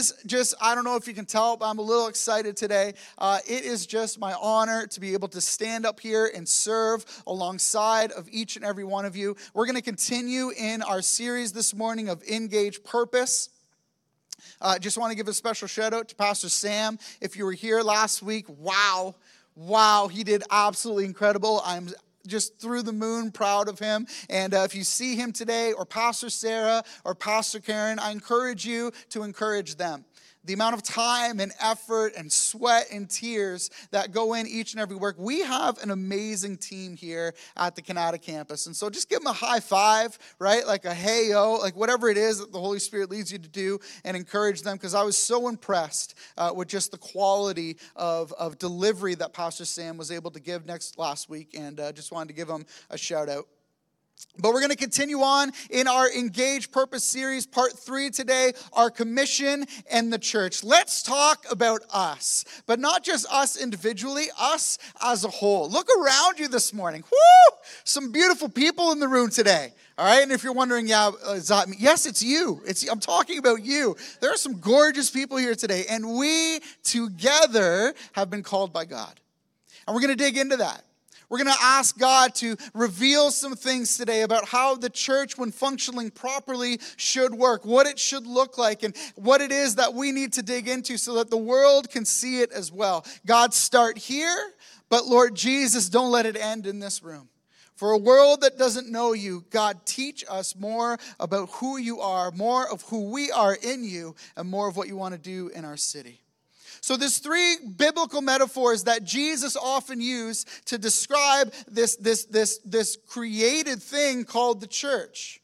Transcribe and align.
Is 0.00 0.14
just, 0.24 0.54
I 0.62 0.74
don't 0.74 0.84
know 0.84 0.96
if 0.96 1.06
you 1.06 1.12
can 1.12 1.26
tell, 1.26 1.58
but 1.58 1.68
I'm 1.68 1.78
a 1.78 1.82
little 1.82 2.06
excited 2.06 2.56
today. 2.56 2.94
Uh, 3.18 3.40
it 3.46 3.64
is 3.66 3.84
just 3.84 4.18
my 4.18 4.32
honor 4.32 4.86
to 4.86 4.98
be 4.98 5.12
able 5.12 5.28
to 5.28 5.42
stand 5.42 5.84
up 5.84 6.00
here 6.00 6.32
and 6.34 6.48
serve 6.48 7.04
alongside 7.26 8.10
of 8.12 8.26
each 8.30 8.56
and 8.56 8.64
every 8.64 8.82
one 8.82 9.04
of 9.04 9.14
you. 9.14 9.36
We're 9.52 9.66
going 9.66 9.76
to 9.76 9.82
continue 9.82 10.52
in 10.56 10.80
our 10.80 11.02
series 11.02 11.52
this 11.52 11.74
morning 11.74 12.08
of 12.08 12.22
Engage 12.22 12.82
Purpose. 12.82 13.50
Uh, 14.58 14.78
just 14.78 14.96
want 14.96 15.10
to 15.10 15.16
give 15.16 15.28
a 15.28 15.34
special 15.34 15.68
shout 15.68 15.92
out 15.92 16.08
to 16.08 16.14
Pastor 16.14 16.48
Sam. 16.48 16.98
If 17.20 17.36
you 17.36 17.44
were 17.44 17.52
here 17.52 17.82
last 17.82 18.22
week, 18.22 18.46
wow, 18.48 19.16
wow, 19.54 20.08
he 20.08 20.24
did 20.24 20.42
absolutely 20.50 21.04
incredible. 21.04 21.60
I'm 21.62 21.90
just 22.26 22.58
through 22.58 22.82
the 22.82 22.92
moon 22.92 23.30
proud 23.30 23.68
of 23.68 23.78
him. 23.78 24.06
And 24.28 24.54
uh, 24.54 24.60
if 24.60 24.74
you 24.74 24.84
see 24.84 25.16
him 25.16 25.32
today, 25.32 25.72
or 25.72 25.84
Pastor 25.84 26.30
Sarah, 26.30 26.82
or 27.04 27.14
Pastor 27.14 27.60
Karen, 27.60 27.98
I 27.98 28.10
encourage 28.10 28.66
you 28.66 28.92
to 29.10 29.22
encourage 29.22 29.76
them 29.76 30.04
the 30.44 30.52
amount 30.52 30.74
of 30.74 30.82
time 30.82 31.40
and 31.40 31.52
effort 31.60 32.12
and 32.16 32.32
sweat 32.32 32.86
and 32.92 33.08
tears 33.08 33.70
that 33.90 34.12
go 34.12 34.34
in 34.34 34.46
each 34.46 34.72
and 34.72 34.80
every 34.80 34.96
work. 34.96 35.16
We 35.18 35.40
have 35.40 35.82
an 35.82 35.90
amazing 35.90 36.56
team 36.56 36.96
here 36.96 37.34
at 37.56 37.76
the 37.76 37.82
Kanata 37.82 38.20
campus. 38.20 38.66
And 38.66 38.74
so 38.74 38.88
just 38.88 39.08
give 39.08 39.18
them 39.20 39.26
a 39.26 39.32
high 39.32 39.60
five, 39.60 40.18
right? 40.38 40.66
Like 40.66 40.84
a 40.84 40.94
hey 40.94 41.28
yo, 41.30 41.54
like 41.54 41.76
whatever 41.76 42.08
it 42.08 42.16
is 42.16 42.38
that 42.38 42.52
the 42.52 42.60
Holy 42.60 42.78
Spirit 42.78 43.10
leads 43.10 43.30
you 43.30 43.38
to 43.38 43.48
do 43.48 43.78
and 44.04 44.16
encourage 44.16 44.62
them 44.62 44.76
because 44.76 44.94
I 44.94 45.02
was 45.02 45.16
so 45.16 45.48
impressed 45.48 46.14
uh, 46.38 46.52
with 46.54 46.68
just 46.68 46.90
the 46.90 46.98
quality 46.98 47.76
of, 47.96 48.32
of 48.34 48.58
delivery 48.58 49.14
that 49.16 49.32
Pastor 49.32 49.64
Sam 49.64 49.96
was 49.96 50.10
able 50.10 50.30
to 50.30 50.40
give 50.40 50.66
next 50.66 50.98
last 50.98 51.28
week. 51.28 51.54
And 51.56 51.78
uh, 51.78 51.92
just 51.92 52.12
wanted 52.12 52.28
to 52.28 52.34
give 52.34 52.48
him 52.48 52.64
a 52.88 52.96
shout 52.96 53.28
out. 53.28 53.46
But 54.38 54.52
we're 54.52 54.60
going 54.60 54.70
to 54.70 54.76
continue 54.76 55.20
on 55.20 55.52
in 55.70 55.86
our 55.86 56.10
Engage 56.10 56.70
Purpose 56.70 57.04
series, 57.04 57.46
part 57.46 57.78
three 57.78 58.10
today, 58.10 58.52
our 58.72 58.90
commission 58.90 59.66
and 59.90 60.12
the 60.12 60.18
church. 60.18 60.64
Let's 60.64 61.02
talk 61.02 61.44
about 61.50 61.82
us, 61.92 62.44
but 62.66 62.80
not 62.80 63.04
just 63.04 63.26
us 63.30 63.56
individually, 63.56 64.26
us 64.38 64.78
as 65.02 65.24
a 65.24 65.28
whole. 65.28 65.68
Look 65.68 65.88
around 65.98 66.38
you 66.38 66.48
this 66.48 66.72
morning. 66.72 67.02
Woo! 67.10 67.56
Some 67.84 68.12
beautiful 68.12 68.48
people 68.48 68.92
in 68.92 69.00
the 69.00 69.08
room 69.08 69.30
today. 69.30 69.72
All 69.98 70.06
right, 70.06 70.22
and 70.22 70.32
if 70.32 70.42
you're 70.42 70.54
wondering, 70.54 70.88
yeah, 70.88 71.10
uh, 71.28 71.32
is 71.32 71.48
that 71.48 71.68
me? 71.68 71.76
Yes, 71.78 72.06
it's 72.06 72.22
you. 72.22 72.62
It's 72.66 72.88
I'm 72.88 73.00
talking 73.00 73.38
about 73.38 73.62
you. 73.62 73.96
There 74.20 74.32
are 74.32 74.36
some 74.38 74.58
gorgeous 74.58 75.10
people 75.10 75.36
here 75.36 75.54
today, 75.54 75.84
and 75.90 76.16
we 76.16 76.60
together 76.82 77.94
have 78.12 78.30
been 78.30 78.42
called 78.42 78.72
by 78.72 78.86
God, 78.86 79.20
and 79.86 79.94
we're 79.94 80.00
going 80.00 80.16
to 80.16 80.24
dig 80.24 80.38
into 80.38 80.56
that. 80.56 80.84
We're 81.30 81.38
going 81.38 81.56
to 81.56 81.62
ask 81.62 81.96
God 81.96 82.34
to 82.36 82.56
reveal 82.74 83.30
some 83.30 83.54
things 83.54 83.96
today 83.96 84.22
about 84.22 84.48
how 84.48 84.74
the 84.74 84.90
church, 84.90 85.38
when 85.38 85.52
functioning 85.52 86.10
properly, 86.10 86.80
should 86.96 87.32
work, 87.32 87.64
what 87.64 87.86
it 87.86 88.00
should 88.00 88.26
look 88.26 88.58
like, 88.58 88.82
and 88.82 88.96
what 89.14 89.40
it 89.40 89.52
is 89.52 89.76
that 89.76 89.94
we 89.94 90.10
need 90.10 90.32
to 90.34 90.42
dig 90.42 90.66
into 90.66 90.98
so 90.98 91.14
that 91.14 91.30
the 91.30 91.36
world 91.36 91.88
can 91.88 92.04
see 92.04 92.40
it 92.40 92.50
as 92.50 92.72
well. 92.72 93.06
God, 93.24 93.54
start 93.54 93.96
here, 93.96 94.52
but 94.88 95.06
Lord 95.06 95.36
Jesus, 95.36 95.88
don't 95.88 96.10
let 96.10 96.26
it 96.26 96.36
end 96.36 96.66
in 96.66 96.80
this 96.80 97.00
room. 97.00 97.28
For 97.76 97.92
a 97.92 97.98
world 97.98 98.40
that 98.40 98.58
doesn't 98.58 98.90
know 98.90 99.12
you, 99.12 99.44
God, 99.50 99.86
teach 99.86 100.24
us 100.28 100.56
more 100.56 100.98
about 101.18 101.48
who 101.52 101.78
you 101.78 102.00
are, 102.00 102.30
more 102.32 102.68
of 102.70 102.82
who 102.82 103.10
we 103.10 103.30
are 103.30 103.54
in 103.54 103.84
you, 103.84 104.16
and 104.36 104.50
more 104.50 104.68
of 104.68 104.76
what 104.76 104.88
you 104.88 104.96
want 104.96 105.14
to 105.14 105.20
do 105.20 105.48
in 105.54 105.64
our 105.64 105.76
city. 105.76 106.20
So 106.80 106.96
there's 106.96 107.18
three 107.18 107.56
biblical 107.76 108.22
metaphors 108.22 108.84
that 108.84 109.04
Jesus 109.04 109.56
often 109.56 110.00
used 110.00 110.48
to 110.66 110.78
describe 110.78 111.52
this, 111.68 111.96
this, 111.96 112.24
this, 112.24 112.58
this 112.64 112.96
created 113.06 113.82
thing 113.82 114.24
called 114.24 114.60
the 114.60 114.66
church. 114.66 115.40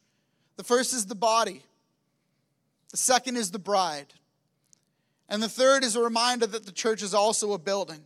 The 0.57 0.65
first 0.65 0.95
is 0.95 1.07
the 1.07 1.15
body. 1.15 1.63
The 2.91 2.97
second 2.97 3.37
is 3.37 3.51
the 3.51 3.59
bride. 3.59 4.07
And 5.29 5.43
the 5.43 5.49
third 5.49 5.85
is 5.85 5.97
a 5.97 6.03
reminder 6.03 6.47
that 6.47 6.65
the 6.65 6.73
church 6.73 7.03
is 7.03 7.13
also 7.13 7.53
a 7.53 7.59
building. 7.59 8.01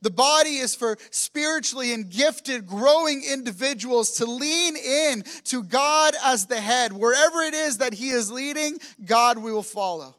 The 0.00 0.10
body 0.10 0.58
is 0.58 0.76
for 0.76 0.96
spiritually 1.10 1.92
and 1.92 2.08
gifted, 2.08 2.68
growing 2.68 3.24
individuals 3.24 4.12
to 4.18 4.26
lean 4.26 4.76
in 4.76 5.24
to 5.44 5.64
God 5.64 6.14
as 6.22 6.46
the 6.46 6.60
head. 6.60 6.92
Wherever 6.92 7.40
it 7.42 7.54
is 7.54 7.78
that 7.78 7.94
He 7.94 8.10
is 8.10 8.30
leading, 8.30 8.78
God 9.04 9.38
we 9.38 9.52
will 9.52 9.64
follow. 9.64 10.14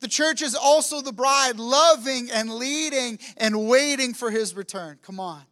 The 0.00 0.08
church 0.08 0.42
is 0.42 0.54
also 0.54 1.00
the 1.00 1.12
bride, 1.12 1.58
loving 1.58 2.30
and 2.30 2.54
leading 2.54 3.18
and 3.36 3.68
waiting 3.68 4.14
for 4.14 4.30
his 4.30 4.54
return. 4.54 4.98
Come 5.02 5.18
on. 5.18 5.42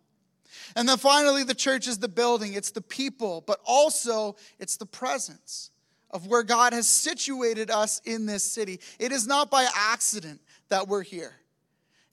And 0.76 0.88
then 0.88 0.98
finally, 0.98 1.42
the 1.42 1.54
church 1.54 1.88
is 1.88 1.98
the 1.98 2.08
building, 2.08 2.52
it's 2.52 2.70
the 2.70 2.82
people, 2.82 3.42
but 3.46 3.60
also 3.64 4.36
it's 4.58 4.76
the 4.76 4.86
presence 4.86 5.70
of 6.10 6.26
where 6.26 6.42
God 6.42 6.72
has 6.72 6.86
situated 6.86 7.70
us 7.70 8.00
in 8.04 8.26
this 8.26 8.44
city. 8.44 8.80
It 8.98 9.10
is 9.10 9.26
not 9.26 9.50
by 9.50 9.66
accident 9.74 10.40
that 10.68 10.86
we're 10.86 11.02
here. 11.02 11.34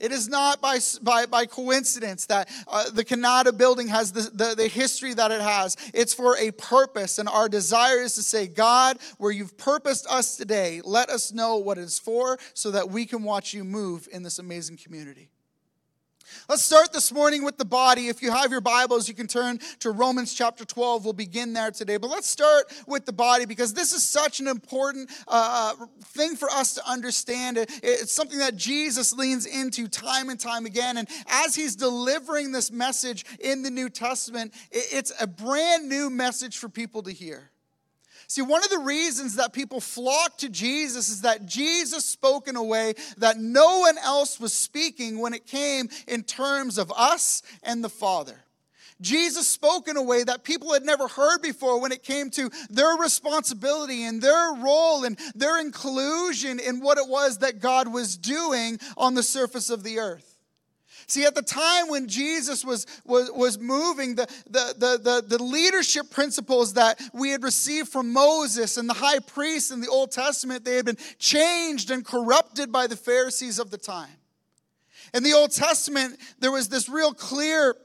It 0.04 0.12
is 0.12 0.28
not 0.28 0.60
by, 0.60 0.80
by, 1.02 1.28
by 1.28 1.46
coincidence 1.46 2.26
that 2.26 2.50
uh, 2.68 2.90
the 2.90 3.06
Kanata 3.06 3.58
building 3.58 3.88
has 3.88 4.12
the, 4.12 4.24
the, 4.34 4.54
the 4.54 4.68
history 4.68 5.14
that 5.14 5.32
it 5.32 5.40
has. 5.40 5.78
It's 5.94 6.14
for 6.14 6.36
a 6.38 6.52
purpose, 6.52 7.20
and 7.20 7.30
our 7.30 7.48
desire 7.48 8.02
is 8.02 8.14
to 8.16 8.22
say, 8.22 8.48
God, 8.48 8.98
where 9.18 9.32
you've 9.32 9.58
purposed 9.58 10.06
us 10.10 10.36
today, 10.36 10.82
let 10.84 11.10
us 11.10 11.32
know 11.32 11.56
what 11.56 11.78
it's 11.78 12.00
for 12.00 12.38
so 12.54 12.72
that 12.72 12.90
we 12.90 13.06
can 13.06 13.24
watch 13.24 13.54
you 13.54 13.64
move 13.64 14.10
in 14.12 14.24
this 14.24 14.40
amazing 14.40 14.76
community. 14.76 15.30
Let's 16.50 16.64
start 16.64 16.94
this 16.94 17.12
morning 17.12 17.44
with 17.44 17.58
the 17.58 17.66
body. 17.66 18.08
If 18.08 18.22
you 18.22 18.32
have 18.32 18.52
your 18.52 18.62
Bibles, 18.62 19.08
you 19.08 19.14
can 19.14 19.28
turn 19.28 19.60
to 19.80 19.92
Romans 19.92 20.34
chapter 20.34 20.66
12. 20.66 21.04
We'll 21.04 21.14
begin 21.14 21.54
there 21.54 21.72
today. 21.72 21.98
But 21.98 22.10
let's 22.10 22.30
start 22.30 22.72
with 22.88 23.06
the 23.06 23.14
body 23.14 23.46
because 23.46 23.74
this 23.74 23.94
is 23.94 24.04
such 24.04 24.40
an 24.40 24.48
important 24.48 25.10
uh, 25.28 25.76
uh 25.80 25.86
thing 26.06 26.36
for 26.36 26.50
us 26.50 26.74
to 26.76 26.90
understand. 26.90 27.58
It's 27.58 28.12
something 28.12 28.40
that 28.40 28.56
Jesus 28.56 29.14
leans 29.14 29.46
into 29.46 29.88
time 29.88 30.30
and 30.30 30.40
time 30.40 30.66
again. 30.66 30.98
And 30.98 31.08
as 31.28 31.56
he's 31.56 31.76
delivering 31.76 32.52
this 32.52 32.72
message 32.72 33.26
in 33.40 33.64
the 33.64 33.72
New 33.72 33.90
Testament, 33.90 34.54
it's 34.72 35.12
a 35.20 35.28
brand 35.28 35.90
new 35.90 36.10
message 36.10 36.58
for 36.58 36.70
people 36.70 37.04
to 37.04 37.12
hear. 37.12 37.53
See, 38.28 38.42
one 38.42 38.64
of 38.64 38.70
the 38.70 38.80
reasons 38.80 39.36
that 39.36 39.54
people 39.54 39.80
flock 39.80 40.38
to 40.40 40.50
Jesus 40.50 41.10
is 41.10 41.22
that 41.22 41.46
Jesus 41.46 42.06
spoke 42.06 42.48
in 42.48 42.56
a 42.56 42.64
way 42.64 42.94
that 43.18 43.38
no 43.38 43.80
one 43.80 43.98
else 43.98 44.40
was 44.40 44.54
speaking 44.54 45.20
when 45.20 45.34
it 45.34 45.46
came 45.46 45.90
in 46.08 46.24
terms 46.24 46.78
of 46.78 46.92
us 46.96 47.44
and 47.64 47.84
the 47.84 47.90
Father. 47.90 48.44
Jesus 49.02 49.48
spoke 49.48 49.88
in 49.88 49.98
a 49.98 50.02
way 50.02 50.24
that 50.24 50.44
people 50.44 50.74
had 50.74 50.84
never 50.84 51.08
heard 51.08 51.42
before 51.42 51.82
when 51.82 51.92
it 51.92 52.04
came 52.04 52.30
to 52.32 52.50
their 52.70 52.96
responsibility 52.96 54.04
and 54.04 54.22
their 54.22 54.54
role 54.54 55.04
and 55.04 55.20
their 55.36 55.60
inclusion 55.60 56.60
in 56.60 56.80
what 56.80 56.98
it 56.98 57.08
was 57.08 57.40
that 57.40 57.60
God 57.60 57.92
was 57.92 58.18
doing 58.18 58.80
on 58.96 59.14
the 59.14 59.24
surface 59.24 59.70
of 59.70 59.84
the 59.84 60.00
earth. 60.00 60.33
See, 61.08 61.26
at 61.26 61.36
the 61.36 61.42
time 61.42 61.90
when 61.90 62.08
Jesus 62.08 62.64
was, 62.64 62.86
was, 63.06 63.30
was 63.32 63.60
moving, 63.60 64.16
the, 64.16 64.28
the, 64.50 64.76
the, 64.78 65.22
the, 65.28 65.38
the 65.38 65.44
leadership 65.44 66.10
principles 66.10 66.74
that 66.74 67.00
we 67.14 67.30
had 67.30 67.44
received 67.44 67.90
from 67.90 68.14
Moses 68.14 68.78
and 68.78 68.90
the 68.90 68.94
high 68.94 69.20
priests 69.20 69.72
in 69.72 69.82
the 69.82 69.90
Old 69.90 70.12
Testament, 70.12 70.66
they 70.66 70.76
had 70.76 70.86
been 70.86 70.98
changed 71.20 71.92
and 71.92 72.06
corrupted 72.06 72.72
by 72.72 72.88
the 72.88 72.96
Pharisees 72.96 73.60
of 73.60 73.72
the 73.72 73.78
time. 73.78 74.18
In 75.14 75.24
the 75.24 75.34
Old 75.34 75.52
Testament, 75.52 76.18
there 76.40 76.52
was 76.52 76.70
this 76.70 76.90
real 76.90 77.14
clear 77.14 77.76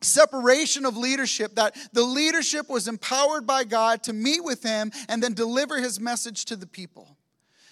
separation 0.00 0.86
of 0.86 0.96
leadership 0.96 1.56
that 1.56 1.76
the 1.92 2.02
leadership 2.02 2.68
was 2.70 2.88
empowered 2.88 3.46
by 3.46 3.64
God 3.64 4.02
to 4.04 4.12
meet 4.12 4.42
with 4.42 4.62
him 4.62 4.90
and 5.08 5.22
then 5.22 5.34
deliver 5.34 5.78
his 5.78 6.00
message 6.00 6.46
to 6.46 6.56
the 6.56 6.66
people. 6.66 7.16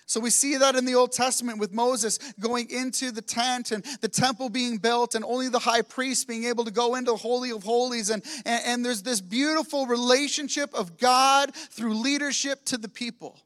So 0.08 0.20
we 0.20 0.31
see 0.31 0.56
that 0.56 0.75
in 0.75 0.87
the 0.87 0.94
Old 0.94 1.12
Testament 1.12 1.58
with 1.58 1.70
Moses 1.70 2.19
going 2.40 2.70
into 2.70 3.10
the 3.10 3.20
tent 3.20 3.72
and 3.72 3.84
the 4.00 4.08
temple 4.08 4.49
being 4.49 4.78
built, 4.78 5.14
and 5.14 5.22
only 5.22 5.50
the 5.50 5.58
high 5.58 5.82
priest 5.82 6.26
being 6.26 6.44
able 6.44 6.64
to 6.64 6.70
go 6.70 6.94
into 6.94 7.10
the 7.10 7.16
Holy 7.19 7.50
of 7.50 7.62
Holies. 7.62 8.08
And, 8.08 8.25
and, 8.46 8.62
and 8.64 8.84
there's 8.84 9.02
this 9.02 9.20
beautiful 9.20 9.84
relationship 9.84 10.72
of 10.72 10.96
God 10.96 11.55
through 11.55 11.93
leadership 11.93 12.64
to 12.64 12.78
the 12.78 12.88
people. 12.88 13.38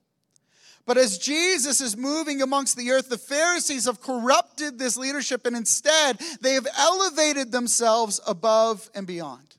But 0.87 0.99
as 0.99 1.19
Jesus 1.19 1.81
is 1.81 1.97
moving 1.97 2.43
amongst 2.43 2.77
the 2.77 2.93
earth, 2.93 3.09
the 3.09 3.19
Pharisees 3.19 3.87
have 3.87 4.01
corrupted 4.01 4.79
this 4.79 4.97
leadership, 4.97 5.45
and 5.45 5.57
instead 5.57 6.21
they 6.41 6.55
have 6.55 6.69
elevated 6.79 7.51
themselves 7.51 8.21
above 8.25 8.89
and 8.95 9.05
beyond. 9.05 9.52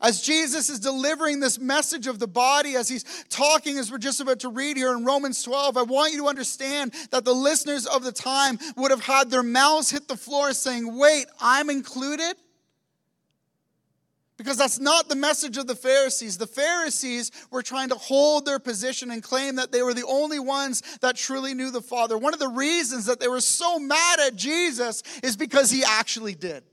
As 0.00 0.20
Jesus 0.20 0.68
is 0.68 0.80
delivering 0.80 1.40
this 1.40 1.58
message 1.58 2.06
of 2.06 2.18
the 2.18 2.26
body, 2.26 2.76
as 2.76 2.88
he's 2.88 3.04
talking, 3.28 3.78
as 3.78 3.90
we're 3.90 3.98
just 3.98 4.20
about 4.20 4.40
to 4.40 4.48
read 4.48 4.76
here 4.76 4.92
in 4.92 5.04
Romans 5.04 5.42
12, 5.42 5.76
I 5.76 5.82
want 5.82 6.12
you 6.12 6.20
to 6.22 6.28
understand 6.28 6.92
that 7.10 7.24
the 7.24 7.32
listeners 7.32 7.86
of 7.86 8.04
the 8.04 8.12
time 8.12 8.58
would 8.76 8.90
have 8.90 9.04
had 9.04 9.30
their 9.30 9.42
mouths 9.42 9.90
hit 9.90 10.08
the 10.08 10.16
floor 10.16 10.52
saying, 10.52 10.96
Wait, 10.98 11.26
I'm 11.40 11.70
included? 11.70 12.36
Because 14.36 14.58
that's 14.58 14.78
not 14.78 15.08
the 15.08 15.16
message 15.16 15.56
of 15.56 15.66
the 15.66 15.74
Pharisees. 15.74 16.36
The 16.36 16.46
Pharisees 16.46 17.30
were 17.50 17.62
trying 17.62 17.88
to 17.88 17.94
hold 17.94 18.44
their 18.44 18.58
position 18.58 19.10
and 19.10 19.22
claim 19.22 19.56
that 19.56 19.72
they 19.72 19.80
were 19.80 19.94
the 19.94 20.06
only 20.06 20.38
ones 20.38 20.82
that 21.00 21.16
truly 21.16 21.54
knew 21.54 21.70
the 21.70 21.80
Father. 21.80 22.18
One 22.18 22.34
of 22.34 22.40
the 22.40 22.48
reasons 22.48 23.06
that 23.06 23.18
they 23.18 23.28
were 23.28 23.40
so 23.40 23.78
mad 23.78 24.20
at 24.20 24.36
Jesus 24.36 25.02
is 25.22 25.38
because 25.38 25.70
he 25.70 25.84
actually 25.84 26.34
did. 26.34 26.64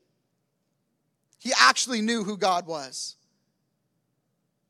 He 1.43 1.51
actually 1.59 1.99
knew 1.99 2.23
who 2.23 2.37
God 2.37 2.65
was. 2.65 3.17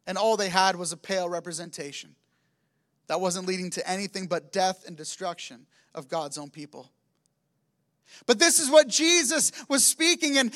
And 0.07 0.17
all 0.17 0.37
they 0.37 0.49
had 0.49 0.75
was 0.75 0.91
a 0.91 0.97
pale 0.97 1.29
representation. 1.29 2.15
that 3.05 3.21
wasn't 3.21 3.45
leading 3.45 3.69
to 3.69 3.87
anything 3.87 4.25
but 4.25 4.51
death 4.51 4.85
and 4.87 4.97
destruction 4.97 5.67
of 5.93 6.07
God's 6.07 6.37
own 6.39 6.49
people. 6.49 6.89
But 8.25 8.39
this 8.39 8.59
is 8.59 8.69
what 8.69 8.88
Jesus 8.88 9.51
was 9.67 9.83
speaking. 9.83 10.38
And 10.38 10.53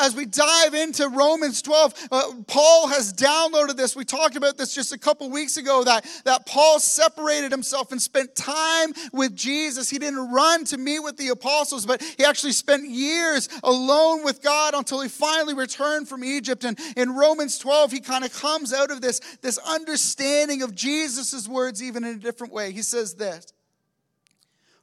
as 0.00 0.14
we 0.16 0.24
dive 0.26 0.74
into 0.74 1.08
Romans 1.08 1.62
12, 1.62 2.08
uh, 2.10 2.32
Paul 2.46 2.88
has 2.88 3.12
downloaded 3.12 3.76
this. 3.76 3.94
We 3.94 4.04
talked 4.04 4.34
about 4.34 4.56
this 4.56 4.74
just 4.74 4.92
a 4.92 4.98
couple 4.98 5.30
weeks 5.30 5.56
ago 5.56 5.84
that, 5.84 6.04
that 6.24 6.46
Paul 6.46 6.80
separated 6.80 7.52
himself 7.52 7.92
and 7.92 8.02
spent 8.02 8.34
time 8.34 8.92
with 9.12 9.36
Jesus. 9.36 9.88
He 9.88 9.98
didn't 9.98 10.32
run 10.32 10.64
to 10.66 10.78
meet 10.78 11.00
with 11.00 11.16
the 11.16 11.28
apostles, 11.28 11.86
but 11.86 12.02
he 12.02 12.24
actually 12.24 12.52
spent 12.52 12.88
years 12.88 13.48
alone 13.62 14.24
with 14.24 14.42
God 14.42 14.74
until 14.74 15.00
he 15.00 15.08
finally 15.08 15.54
returned 15.54 16.08
from 16.08 16.24
Egypt. 16.24 16.64
And 16.64 16.78
in 16.96 17.14
Romans 17.14 17.58
12, 17.58 17.92
he 17.92 18.00
kind 18.00 18.24
of 18.24 18.32
comes 18.32 18.72
out 18.72 18.90
of 18.90 19.00
this, 19.00 19.20
this 19.42 19.58
understanding 19.58 20.62
of 20.62 20.74
Jesus' 20.74 21.46
words 21.46 21.82
even 21.82 22.04
in 22.04 22.16
a 22.16 22.18
different 22.18 22.52
way. 22.52 22.72
He 22.72 22.82
says 22.82 23.14
this 23.14 23.52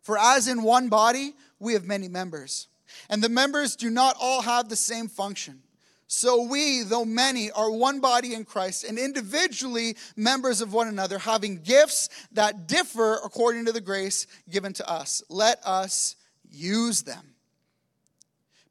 For 0.03 0.17
as 0.17 0.47
in 0.47 0.63
one 0.63 0.87
body, 0.87 1.33
we 1.63 1.73
have 1.73 1.85
many 1.85 2.07
members, 2.07 2.67
and 3.09 3.23
the 3.23 3.29
members 3.29 3.75
do 3.75 3.89
not 3.89 4.15
all 4.19 4.41
have 4.41 4.69
the 4.69 4.75
same 4.75 5.07
function. 5.07 5.63
So 6.07 6.43
we, 6.43 6.83
though 6.83 7.05
many, 7.05 7.49
are 7.49 7.71
one 7.71 7.99
body 7.99 8.35
in 8.35 8.45
Christ 8.45 8.83
and 8.83 8.99
individually 8.99 9.95
members 10.15 10.61
of 10.61 10.71
one 10.71 10.87
another, 10.87 11.17
having 11.17 11.63
gifts 11.63 12.09
that 12.33 12.67
differ 12.67 13.15
according 13.23 13.65
to 13.65 13.71
the 13.71 13.81
grace 13.81 14.27
given 14.47 14.73
to 14.73 14.87
us. 14.87 15.23
Let 15.29 15.65
us 15.65 16.15
use 16.51 17.01
them. 17.01 17.32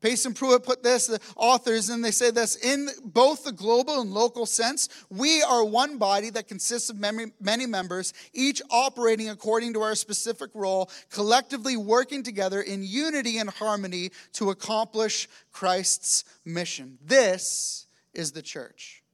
Payson 0.03 0.35
Pruitt 0.35 0.65
put 0.65 0.83
this, 0.83 1.07
the 1.07 1.21
authors, 1.37 1.89
and 1.89 2.05
they 2.05 2.11
say 2.11 2.33
this 2.33 2.57
in 2.57 2.89
both 3.05 3.45
the 3.45 3.53
global 3.53 4.01
and 4.01 4.13
local 4.13 4.47
sense, 4.47 4.89
we 5.09 5.43
are 5.43 5.65
one 5.65 5.97
body 5.97 6.29
that 6.31 6.49
consists 6.49 6.91
of 6.91 6.99
many 6.99 7.67
members, 7.67 8.13
each 8.33 8.61
operating 8.71 9.31
according 9.31 9.73
to 9.75 9.81
our 9.81 9.95
specific 9.95 10.51
role, 10.55 10.91
collectively 11.09 11.77
working 11.77 12.25
together 12.25 12.61
in 12.61 12.83
unity 12.83 13.39
and 13.39 13.49
harmony 13.49 14.11
to 14.33 14.51
accomplish 14.51 15.29
Christ's 15.53 16.25
mission. 16.45 16.99
This 17.05 17.87
is 18.13 18.33
the 18.33 18.43
church. 18.43 19.05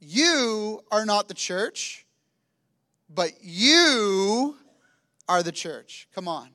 You 0.00 0.82
are 0.90 1.04
not 1.04 1.28
the 1.28 1.34
church, 1.34 2.06
but 3.08 3.32
you 3.42 4.56
are 5.28 5.42
the 5.42 5.52
church. 5.52 6.08
Come 6.14 6.26
on 6.26 6.48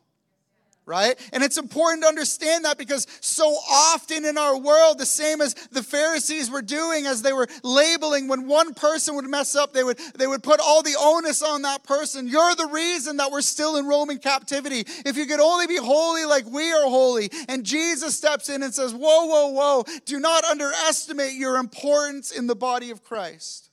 right? 0.89 1.18
And 1.31 1.44
it's 1.44 1.59
important 1.59 2.01
to 2.01 2.09
understand 2.09 2.65
that 2.65 2.80
because 2.80 3.06
so 3.21 3.45
often 3.45 4.25
in 4.25 4.38
our 4.38 4.57
world, 4.57 4.97
the 4.97 5.06
same 5.06 5.39
as 5.39 5.53
the 5.71 5.83
Pharisees 5.83 6.50
were 6.50 6.63
doing 6.63 7.06
as 7.06 7.21
they 7.21 7.31
were 7.31 7.47
labeling, 7.63 8.27
when 8.27 8.47
one 8.47 8.74
person 8.74 9.15
would 9.15 9.25
mess 9.25 9.56
up, 9.56 9.71
they 9.71 9.83
would, 9.83 10.00
they 10.15 10.25
would 10.25 10.41
put 10.41 10.59
all 10.59 10.81
the 10.81 10.95
onus 11.00 11.44
on 11.44 11.62
that 11.62 11.83
person. 11.83 12.27
You're 12.27 12.56
the 12.56 12.68
reason 12.68 13.18
that 13.18 13.31
we're 13.31 13.41
still 13.41 13.77
in 13.77 13.86
Roman 13.86 14.18
captivity. 14.18 14.83
If 15.06 15.15
you 15.15 15.27
could 15.27 15.39
only 15.39 15.68
be 15.68 15.77
holy 15.77 16.25
like 16.25 16.47
we 16.47 16.71
are 16.74 16.89
holy. 16.89 17.30
And 17.47 17.63
Jesus 17.63 18.18
steps 18.18 18.50
in 18.50 18.63
and 18.63 18.74
says, 18.74 18.91
Whoa, 18.94 19.25
whoa, 19.25 19.47
whoa, 19.50 19.86
do 20.06 20.19
not 20.19 20.44
underestimate 20.44 21.33
your 21.33 21.57
importance 21.57 22.31
in 22.31 22.47
the 22.47 22.56
body 22.56 22.89
of 22.89 23.03
Christ 23.03 23.69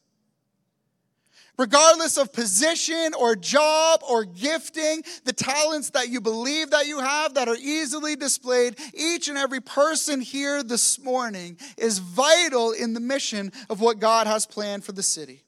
regardless 1.58 2.16
of 2.16 2.32
position 2.32 3.12
or 3.18 3.36
job 3.36 4.00
or 4.08 4.24
gifting, 4.24 5.02
the 5.24 5.32
talents 5.32 5.90
that 5.90 6.08
you 6.08 6.20
believe 6.20 6.70
that 6.70 6.86
you 6.86 7.00
have 7.00 7.34
that 7.34 7.48
are 7.48 7.56
easily 7.56 8.16
displayed, 8.16 8.76
each 8.94 9.28
and 9.28 9.38
every 9.38 9.60
person 9.60 10.20
here 10.20 10.62
this 10.62 10.98
morning 10.98 11.56
is 11.76 11.98
vital 11.98 12.72
in 12.72 12.94
the 12.94 13.00
mission 13.00 13.52
of 13.70 13.80
what 13.80 13.98
God 13.98 14.26
has 14.26 14.46
planned 14.46 14.84
for 14.84 14.92
the 14.92 15.02
city. 15.02 15.42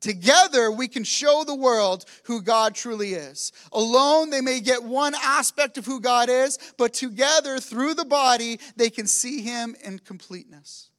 Together, 0.00 0.70
we 0.70 0.86
can 0.86 1.02
show 1.02 1.42
the 1.44 1.54
world 1.54 2.04
who 2.24 2.40
God 2.40 2.74
truly 2.74 3.14
is. 3.14 3.52
Alone, 3.72 4.30
they 4.30 4.40
may 4.40 4.60
get 4.60 4.84
one 4.84 5.14
aspect 5.20 5.76
of 5.76 5.86
who 5.86 6.00
God 6.00 6.28
is, 6.28 6.56
but 6.78 6.94
together, 6.94 7.58
through 7.58 7.94
the 7.94 8.04
body, 8.04 8.60
they 8.76 8.90
can 8.90 9.08
see 9.08 9.42
Him 9.42 9.74
in 9.82 9.98
completeness. 9.98 10.90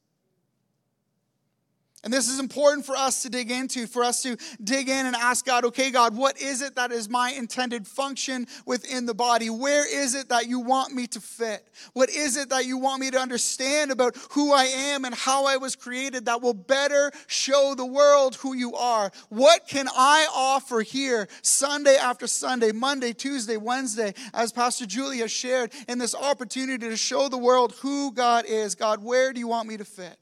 And 2.01 2.13
this 2.13 2.29
is 2.29 2.39
important 2.39 2.85
for 2.85 2.95
us 2.95 3.23
to 3.23 3.29
dig 3.29 3.51
into, 3.51 3.85
for 3.85 4.05
us 4.05 4.23
to 4.23 4.37
dig 4.63 4.87
in 4.87 5.05
and 5.05 5.15
ask 5.17 5.45
God, 5.45 5.65
okay, 5.65 5.91
God, 5.91 6.15
what 6.15 6.41
is 6.41 6.61
it 6.61 6.75
that 6.75 6.93
is 6.93 7.09
my 7.09 7.31
intended 7.31 7.85
function 7.85 8.47
within 8.65 9.05
the 9.05 9.13
body? 9.13 9.49
Where 9.49 9.85
is 9.85 10.15
it 10.15 10.29
that 10.29 10.47
you 10.47 10.61
want 10.61 10.95
me 10.95 11.07
to 11.07 11.19
fit? 11.19 11.67
What 11.91 12.09
is 12.09 12.37
it 12.37 12.49
that 12.49 12.65
you 12.65 12.77
want 12.77 13.01
me 13.01 13.11
to 13.11 13.19
understand 13.19 13.91
about 13.91 14.15
who 14.31 14.53
I 14.53 14.63
am 14.63 15.03
and 15.03 15.13
how 15.13 15.45
I 15.45 15.57
was 15.57 15.75
created 15.75 16.25
that 16.25 16.41
will 16.41 16.53
better 16.53 17.11
show 17.27 17.73
the 17.75 17.85
world 17.85 18.35
who 18.35 18.53
you 18.53 18.75
are? 18.75 19.11
What 19.27 19.67
can 19.67 19.89
I 19.93 20.25
offer 20.33 20.79
here 20.79 21.27
Sunday 21.41 21.97
after 21.97 22.27
Sunday, 22.27 22.71
Monday, 22.71 23.11
Tuesday, 23.11 23.57
Wednesday, 23.57 24.13
as 24.33 24.53
Pastor 24.53 24.85
Julie 24.85 25.17
has 25.17 25.31
shared 25.31 25.73
in 25.89 25.97
this 25.97 26.15
opportunity 26.15 26.87
to 26.87 26.97
show 26.97 27.27
the 27.27 27.37
world 27.37 27.75
who 27.81 28.13
God 28.13 28.45
is? 28.47 28.73
God, 28.75 29.03
where 29.03 29.33
do 29.33 29.39
you 29.41 29.47
want 29.49 29.67
me 29.67 29.75
to 29.75 29.85
fit? 29.85 30.17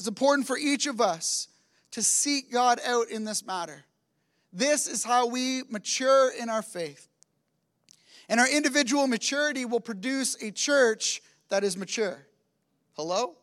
It's 0.00 0.08
important 0.08 0.46
for 0.46 0.56
each 0.56 0.86
of 0.86 0.98
us 0.98 1.46
to 1.90 2.02
seek 2.02 2.50
God 2.50 2.80
out 2.86 3.10
in 3.10 3.24
this 3.24 3.44
matter. 3.44 3.84
This 4.50 4.86
is 4.86 5.04
how 5.04 5.26
we 5.26 5.62
mature 5.68 6.32
in 6.32 6.48
our 6.48 6.62
faith. 6.62 7.06
And 8.30 8.40
our 8.40 8.48
individual 8.48 9.06
maturity 9.06 9.66
will 9.66 9.78
produce 9.78 10.42
a 10.42 10.52
church 10.52 11.20
that 11.50 11.64
is 11.64 11.76
mature. 11.76 12.16
Hello? 12.94 13.34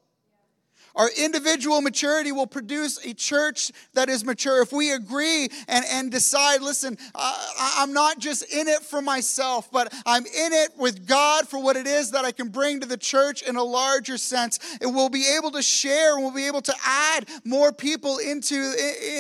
Our 0.98 1.10
individual 1.16 1.82
maturity 1.82 2.32
will 2.32 2.48
produce 2.48 3.06
a 3.06 3.14
church 3.14 3.72
that 3.94 4.10
is 4.10 4.26
mature. 4.26 4.64
If 4.64 4.74
we 4.74 4.92
agree 4.92 5.48
and, 5.68 5.86
and 5.90 6.12
decide, 6.12 6.62
listen, 6.62 6.98
uh, 7.14 7.48
I'm 7.78 7.94
not 7.94 8.18
just 8.18 8.52
in 8.52 8.68
it 8.68 8.82
for 8.82 9.02
myself, 9.02 9.72
but 9.72 9.94
I'm 10.08 10.26
in 10.26 10.54
it 10.54 10.72
with 10.76 11.08
God 11.08 11.48
for 11.48 11.62
what 11.62 11.76
it 11.76 11.86
is 11.86 12.12
that 12.12 12.26
I 12.26 12.32
can 12.32 12.50
bring 12.50 12.80
to 12.80 12.88
the 12.88 12.98
church 12.98 13.44
in 13.44 13.56
a 13.56 13.64
larger 13.64 14.18
sense, 14.18 14.60
and 14.82 14.96
we'll 14.96 15.10
be 15.10 15.28
able 15.38 15.52
to 15.52 15.62
share 15.62 16.16
and 16.16 16.24
we'll 16.24 16.34
be 16.34 16.48
able 16.48 16.62
to 16.62 16.74
add 16.84 17.30
more 17.46 17.72
people 17.72 18.18
into, 18.18 18.56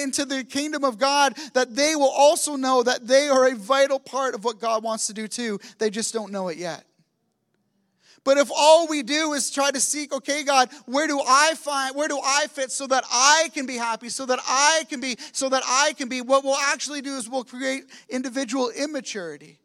into 0.01 0.25
the 0.25 0.43
kingdom 0.43 0.83
of 0.83 0.97
God 0.97 1.37
that 1.53 1.75
they 1.75 1.95
will 1.95 2.09
also 2.09 2.55
know 2.55 2.81
that 2.81 3.05
they 3.05 3.27
are 3.27 3.47
a 3.47 3.55
vital 3.55 3.99
part 3.99 4.33
of 4.33 4.43
what 4.43 4.59
God 4.59 4.83
wants 4.83 5.05
to 5.07 5.13
do 5.13 5.27
too. 5.27 5.59
They 5.77 5.91
just 5.91 6.11
don't 6.11 6.31
know 6.31 6.47
it 6.47 6.57
yet. 6.57 6.83
But 8.23 8.37
if 8.37 8.49
all 8.55 8.87
we 8.87 9.03
do 9.03 9.33
is 9.33 9.49
try 9.49 9.71
to 9.71 9.79
seek, 9.79 10.13
okay, 10.13 10.43
God, 10.43 10.69
where 10.85 11.07
do 11.07 11.21
I 11.25 11.53
find, 11.55 11.95
where 11.95 12.07
do 12.07 12.19
I 12.23 12.47
fit 12.47 12.71
so 12.71 12.85
that 12.87 13.05
I 13.11 13.49
can 13.53 13.65
be 13.65 13.75
happy, 13.75 14.09
so 14.09 14.25
that 14.25 14.39
I 14.45 14.83
can 14.89 14.99
be, 14.99 15.17
so 15.31 15.49
that 15.49 15.63
I 15.65 15.93
can 15.97 16.09
be, 16.09 16.21
what 16.21 16.43
we'll 16.43 16.55
actually 16.55 17.01
do 17.01 17.15
is 17.15 17.29
we'll 17.29 17.43
create 17.43 17.85
individual 18.09 18.69
immaturity. 18.69 19.59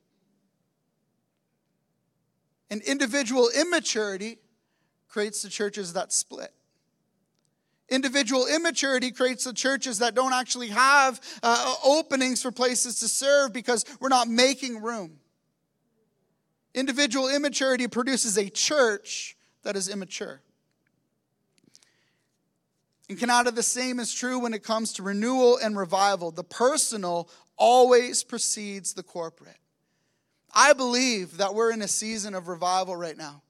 And 2.70 2.80
individual 2.82 3.50
immaturity 3.54 4.38
creates 5.08 5.42
the 5.42 5.48
churches 5.48 5.92
that 5.92 6.12
split. 6.12 6.52
Individual 7.88 8.46
immaturity 8.46 9.10
creates 9.10 9.44
the 9.44 9.52
churches 9.52 9.98
that 9.98 10.14
don't 10.14 10.32
actually 10.32 10.68
have 10.68 11.20
uh, 11.42 11.74
openings 11.84 12.40
for 12.40 12.50
places 12.50 13.00
to 13.00 13.08
serve 13.08 13.52
because 13.52 13.84
we're 14.00 14.08
not 14.08 14.28
making 14.28 14.80
room. 14.80 15.18
Individual 16.74 17.28
immaturity 17.28 17.86
produces 17.86 18.38
a 18.38 18.48
church 18.48 19.36
that 19.62 19.76
is 19.76 19.88
immature. 19.88 20.40
And 23.08 23.18
Kanata, 23.18 23.54
the 23.54 23.62
same 23.62 24.00
is 24.00 24.14
true 24.14 24.38
when 24.38 24.54
it 24.54 24.62
comes 24.62 24.94
to 24.94 25.02
renewal 25.02 25.58
and 25.58 25.76
revival. 25.76 26.30
The 26.30 26.44
personal 26.44 27.28
always 27.56 28.24
precedes 28.24 28.94
the 28.94 29.02
corporate. 29.02 29.58
I 30.54 30.72
believe 30.72 31.36
that 31.38 31.54
we're 31.54 31.72
in 31.72 31.82
a 31.82 31.88
season 31.88 32.34
of 32.34 32.48
revival 32.48 32.96
right 32.96 33.16
now, 33.16 33.42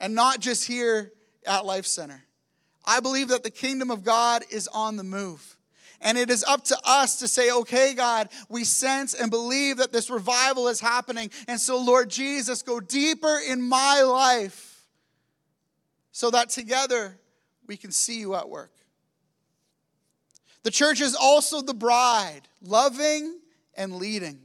and 0.00 0.14
not 0.14 0.40
just 0.40 0.66
here 0.66 1.12
at 1.46 1.64
Life 1.64 1.86
Center. 1.86 2.24
I 2.84 3.00
believe 3.00 3.28
that 3.28 3.42
the 3.42 3.50
kingdom 3.50 3.90
of 3.90 4.04
God 4.04 4.44
is 4.50 4.68
on 4.68 4.96
the 4.96 5.04
move. 5.04 5.56
And 6.04 6.18
it 6.18 6.28
is 6.28 6.44
up 6.44 6.64
to 6.64 6.78
us 6.84 7.18
to 7.20 7.28
say, 7.28 7.50
okay, 7.50 7.94
God, 7.94 8.28
we 8.50 8.62
sense 8.62 9.14
and 9.14 9.30
believe 9.30 9.78
that 9.78 9.90
this 9.90 10.10
revival 10.10 10.68
is 10.68 10.78
happening. 10.78 11.30
And 11.48 11.58
so, 11.58 11.82
Lord 11.82 12.10
Jesus, 12.10 12.62
go 12.62 12.78
deeper 12.78 13.40
in 13.48 13.62
my 13.62 14.02
life 14.02 14.82
so 16.12 16.30
that 16.30 16.50
together 16.50 17.18
we 17.66 17.78
can 17.78 17.90
see 17.90 18.20
you 18.20 18.34
at 18.34 18.50
work. 18.50 18.70
The 20.62 20.70
church 20.70 21.00
is 21.00 21.14
also 21.14 21.62
the 21.62 21.74
bride, 21.74 22.42
loving 22.62 23.38
and 23.74 23.96
leading. 23.96 24.43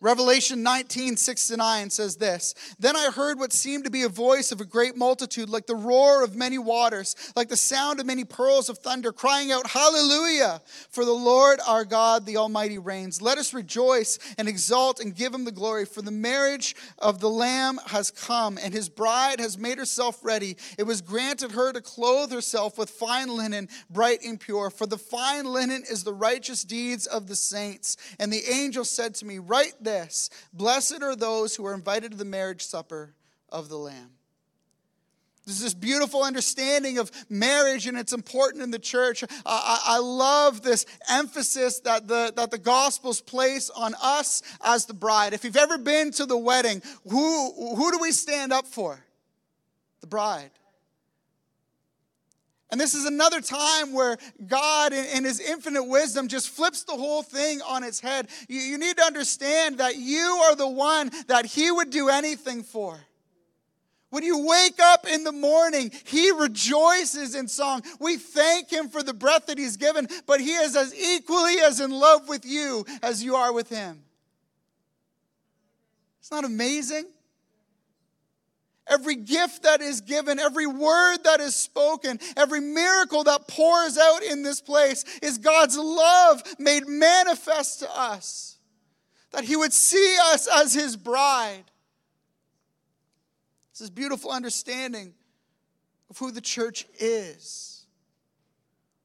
Revelation 0.00 0.62
19, 0.62 1.16
6 1.16 1.48
to 1.48 1.56
9 1.56 1.90
says 1.90 2.16
this 2.16 2.54
Then 2.78 2.94
I 2.94 3.10
heard 3.10 3.36
what 3.40 3.52
seemed 3.52 3.82
to 3.82 3.90
be 3.90 4.02
a 4.02 4.08
voice 4.08 4.52
of 4.52 4.60
a 4.60 4.64
great 4.64 4.96
multitude, 4.96 5.48
like 5.48 5.66
the 5.66 5.74
roar 5.74 6.22
of 6.22 6.36
many 6.36 6.56
waters, 6.56 7.16
like 7.34 7.48
the 7.48 7.56
sound 7.56 7.98
of 7.98 8.06
many 8.06 8.24
pearls 8.24 8.68
of 8.68 8.78
thunder, 8.78 9.10
crying 9.10 9.50
out, 9.50 9.66
Hallelujah! 9.66 10.62
For 10.90 11.04
the 11.04 11.10
Lord 11.10 11.58
our 11.66 11.84
God, 11.84 12.26
the 12.26 12.36
Almighty, 12.36 12.78
reigns. 12.78 13.20
Let 13.20 13.38
us 13.38 13.52
rejoice 13.52 14.20
and 14.38 14.46
exult 14.46 15.00
and 15.00 15.16
give 15.16 15.34
him 15.34 15.44
the 15.44 15.50
glory, 15.50 15.84
for 15.84 16.00
the 16.00 16.12
marriage 16.12 16.76
of 16.98 17.18
the 17.18 17.30
Lamb 17.30 17.80
has 17.86 18.12
come, 18.12 18.56
and 18.62 18.72
his 18.72 18.88
bride 18.88 19.40
has 19.40 19.58
made 19.58 19.78
herself 19.78 20.24
ready. 20.24 20.56
It 20.78 20.84
was 20.84 21.00
granted 21.00 21.50
her 21.52 21.72
to 21.72 21.80
clothe 21.80 22.30
herself 22.30 22.78
with 22.78 22.90
fine 22.90 23.36
linen, 23.36 23.68
bright 23.90 24.22
and 24.24 24.38
pure, 24.38 24.70
for 24.70 24.86
the 24.86 24.96
fine 24.96 25.44
linen 25.44 25.82
is 25.90 26.04
the 26.04 26.14
righteous 26.14 26.62
deeds 26.62 27.06
of 27.06 27.26
the 27.26 27.34
saints. 27.34 27.96
And 28.20 28.32
the 28.32 28.48
angel 28.48 28.84
said 28.84 29.16
to 29.16 29.24
me, 29.24 29.40
Write 29.40 29.74
this 29.88 30.28
Blessed 30.52 31.02
are 31.02 31.16
those 31.16 31.56
who 31.56 31.64
are 31.66 31.74
invited 31.74 32.12
to 32.12 32.18
the 32.18 32.24
marriage 32.24 32.62
supper 32.62 33.14
of 33.48 33.68
the 33.68 33.78
Lamb. 33.78 34.10
There's 35.46 35.60
this 35.60 35.72
beautiful 35.72 36.22
understanding 36.22 36.98
of 36.98 37.10
marriage 37.30 37.86
and 37.86 37.96
it's 37.96 38.12
important 38.12 38.62
in 38.62 38.70
the 38.70 38.78
church. 38.78 39.24
I, 39.46 39.80
I, 39.86 39.98
love 39.98 40.60
this 40.60 40.84
emphasis 41.08 41.80
that 41.80 42.06
the, 42.06 42.34
that 42.36 42.50
the 42.50 42.58
Gospels 42.58 43.22
place 43.22 43.70
on 43.70 43.94
us 44.02 44.42
as 44.62 44.84
the 44.84 44.92
bride. 44.92 45.32
If 45.32 45.44
you've 45.44 45.56
ever 45.56 45.78
been 45.78 46.10
to 46.12 46.26
the 46.26 46.36
wedding, 46.36 46.82
who, 47.08 47.74
who 47.76 47.90
do 47.90 47.98
we 47.98 48.12
stand 48.12 48.52
up 48.52 48.66
for? 48.66 49.02
The 50.02 50.06
bride. 50.06 50.50
And 52.70 52.80
this 52.80 52.94
is 52.94 53.06
another 53.06 53.40
time 53.40 53.92
where 53.92 54.18
God, 54.46 54.92
in, 54.92 55.24
His 55.24 55.40
infinite 55.40 55.84
wisdom, 55.84 56.28
just 56.28 56.50
flips 56.50 56.84
the 56.84 56.92
whole 56.92 57.22
thing 57.22 57.62
on 57.62 57.82
its 57.82 58.00
head. 58.00 58.28
You, 58.48 58.60
you 58.60 58.78
need 58.78 58.98
to 58.98 59.04
understand 59.04 59.78
that 59.78 59.96
you 59.96 60.40
are 60.44 60.54
the 60.54 60.68
one 60.68 61.10
that 61.28 61.46
He 61.46 61.70
would 61.70 61.90
do 61.90 62.08
anything 62.10 62.62
for. 62.62 63.00
When 64.10 64.22
you 64.22 64.46
wake 64.46 64.80
up 64.80 65.06
in 65.06 65.24
the 65.24 65.32
morning, 65.32 65.90
he 66.04 66.30
rejoices 66.30 67.34
in 67.34 67.46
song. 67.46 67.82
We 68.00 68.16
thank 68.16 68.70
him 68.70 68.88
for 68.88 69.02
the 69.02 69.12
breath 69.12 69.46
that 69.46 69.58
he's 69.58 69.76
given, 69.76 70.08
but 70.26 70.40
he 70.40 70.52
is 70.52 70.76
as 70.76 70.94
equally 70.94 71.60
as 71.60 71.80
in 71.80 71.90
love 71.90 72.26
with 72.26 72.46
you 72.46 72.86
as 73.02 73.22
you 73.22 73.36
are 73.36 73.52
with 73.52 73.68
him. 73.68 74.02
It's 76.20 76.30
not 76.30 76.46
amazing? 76.46 77.04
Every 78.88 79.16
gift 79.16 79.64
that 79.64 79.80
is 79.80 80.00
given, 80.00 80.38
every 80.38 80.66
word 80.66 81.18
that 81.24 81.40
is 81.40 81.54
spoken, 81.54 82.18
every 82.36 82.60
miracle 82.60 83.24
that 83.24 83.46
pours 83.46 83.98
out 83.98 84.22
in 84.22 84.42
this 84.42 84.60
place 84.60 85.04
is 85.22 85.38
God's 85.38 85.76
love 85.76 86.42
made 86.58 86.86
manifest 86.86 87.80
to 87.80 87.98
us. 87.98 88.56
That 89.32 89.44
He 89.44 89.56
would 89.56 89.72
see 89.72 90.16
us 90.32 90.48
as 90.48 90.72
His 90.72 90.96
bride. 90.96 91.64
This 93.72 93.82
is 93.82 93.90
beautiful 93.90 94.30
understanding 94.30 95.12
of 96.10 96.18
who 96.18 96.30
the 96.30 96.40
church 96.40 96.86
is. 96.98 97.67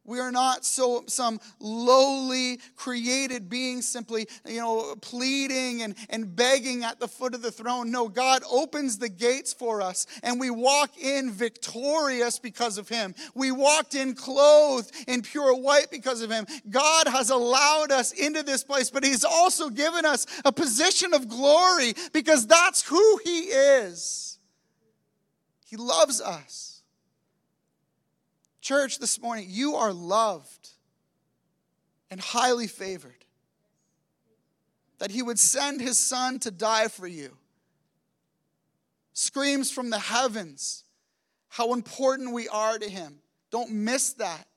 We 0.05 0.19
are 0.19 0.31
not 0.31 0.65
so 0.65 1.05
some 1.07 1.39
lowly 1.59 2.59
created 2.75 3.49
being 3.49 3.81
simply, 3.81 4.27
you 4.45 4.59
know, 4.59 4.95
pleading 5.01 5.81
and, 5.81 5.95
and 6.09 6.35
begging 6.35 6.83
at 6.83 6.99
the 6.99 7.07
foot 7.07 7.33
of 7.33 7.41
the 7.41 7.51
throne. 7.51 7.89
No, 7.89 8.09
God 8.09 8.43
opens 8.51 8.97
the 8.97 9.07
gates 9.07 9.53
for 9.53 9.81
us 9.81 10.05
and 10.21 10.41
we 10.41 10.49
walk 10.49 10.97
in 10.97 11.31
victorious 11.31 12.37
because 12.37 12.77
of 12.77 12.89
him. 12.89 13.15
We 13.33 13.51
walked 13.51 13.95
in 13.95 14.13
clothed 14.13 14.91
in 15.07 15.21
pure 15.21 15.55
white 15.55 15.89
because 15.89 16.21
of 16.21 16.29
him. 16.29 16.47
God 16.69 17.07
has 17.07 17.29
allowed 17.29 17.91
us 17.91 18.11
into 18.11 18.43
this 18.43 18.63
place, 18.63 18.89
but 18.89 19.05
he's 19.05 19.23
also 19.23 19.69
given 19.69 20.05
us 20.05 20.25
a 20.43 20.51
position 20.51 21.13
of 21.13 21.29
glory 21.29 21.93
because 22.11 22.45
that's 22.45 22.81
who 22.81 23.19
he 23.23 23.39
is. 23.43 24.37
He 25.65 25.77
loves 25.77 26.19
us. 26.19 26.72
Church, 28.63 28.97
this 28.97 29.21
morning, 29.21 29.47
you 29.49 29.75
are 29.75 29.91
loved 29.91 30.69
and 32.09 32.21
highly 32.21 32.65
favored. 32.65 33.25
That 34.99 35.11
He 35.11 35.21
would 35.21 35.37
send 35.37 35.81
His 35.81 35.99
Son 35.99 36.39
to 36.39 36.49
die 36.49 36.87
for 36.87 37.05
you. 37.05 37.35
Screams 39.11 39.69
from 39.69 39.89
the 39.89 39.99
heavens 39.99 40.85
how 41.49 41.73
important 41.73 42.31
we 42.31 42.47
are 42.47 42.79
to 42.79 42.87
Him. 42.87 43.19
Don't 43.51 43.69
miss 43.69 44.13
that. 44.13 44.47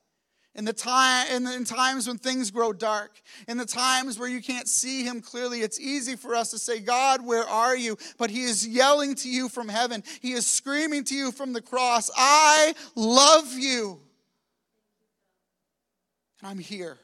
In 0.57 0.65
the 0.65 0.73
time 0.73 1.27
in, 1.31 1.43
the, 1.43 1.55
in 1.55 1.65
times 1.65 2.07
when 2.07 2.17
things 2.17 2.49
grow 2.49 2.73
dark, 2.73 3.21
in 3.47 3.57
the 3.57 3.65
times 3.65 4.17
where 4.17 4.27
you 4.27 4.41
can't 4.41 4.67
see 4.67 5.03
him 5.03 5.21
clearly, 5.21 5.61
it's 5.61 5.79
easy 5.79 6.15
for 6.15 6.33
us 6.33 6.49
to 6.49 6.57
say, 6.57 6.79
God, 6.79 7.23
where 7.23 7.47
are 7.47 7.77
you? 7.77 7.95
But 8.17 8.31
he 8.31 8.41
is 8.41 8.67
yelling 8.67 9.13
to 9.15 9.29
you 9.29 9.49
from 9.49 9.69
heaven. 9.69 10.03
He 10.19 10.31
is 10.33 10.47
screaming 10.47 11.03
to 11.05 11.15
you 11.15 11.31
from 11.31 11.53
the 11.53 11.61
cross, 11.61 12.09
I 12.17 12.73
love 12.95 13.53
you. 13.53 13.99
And 16.41 16.49
I'm 16.49 16.59
here. 16.59 16.97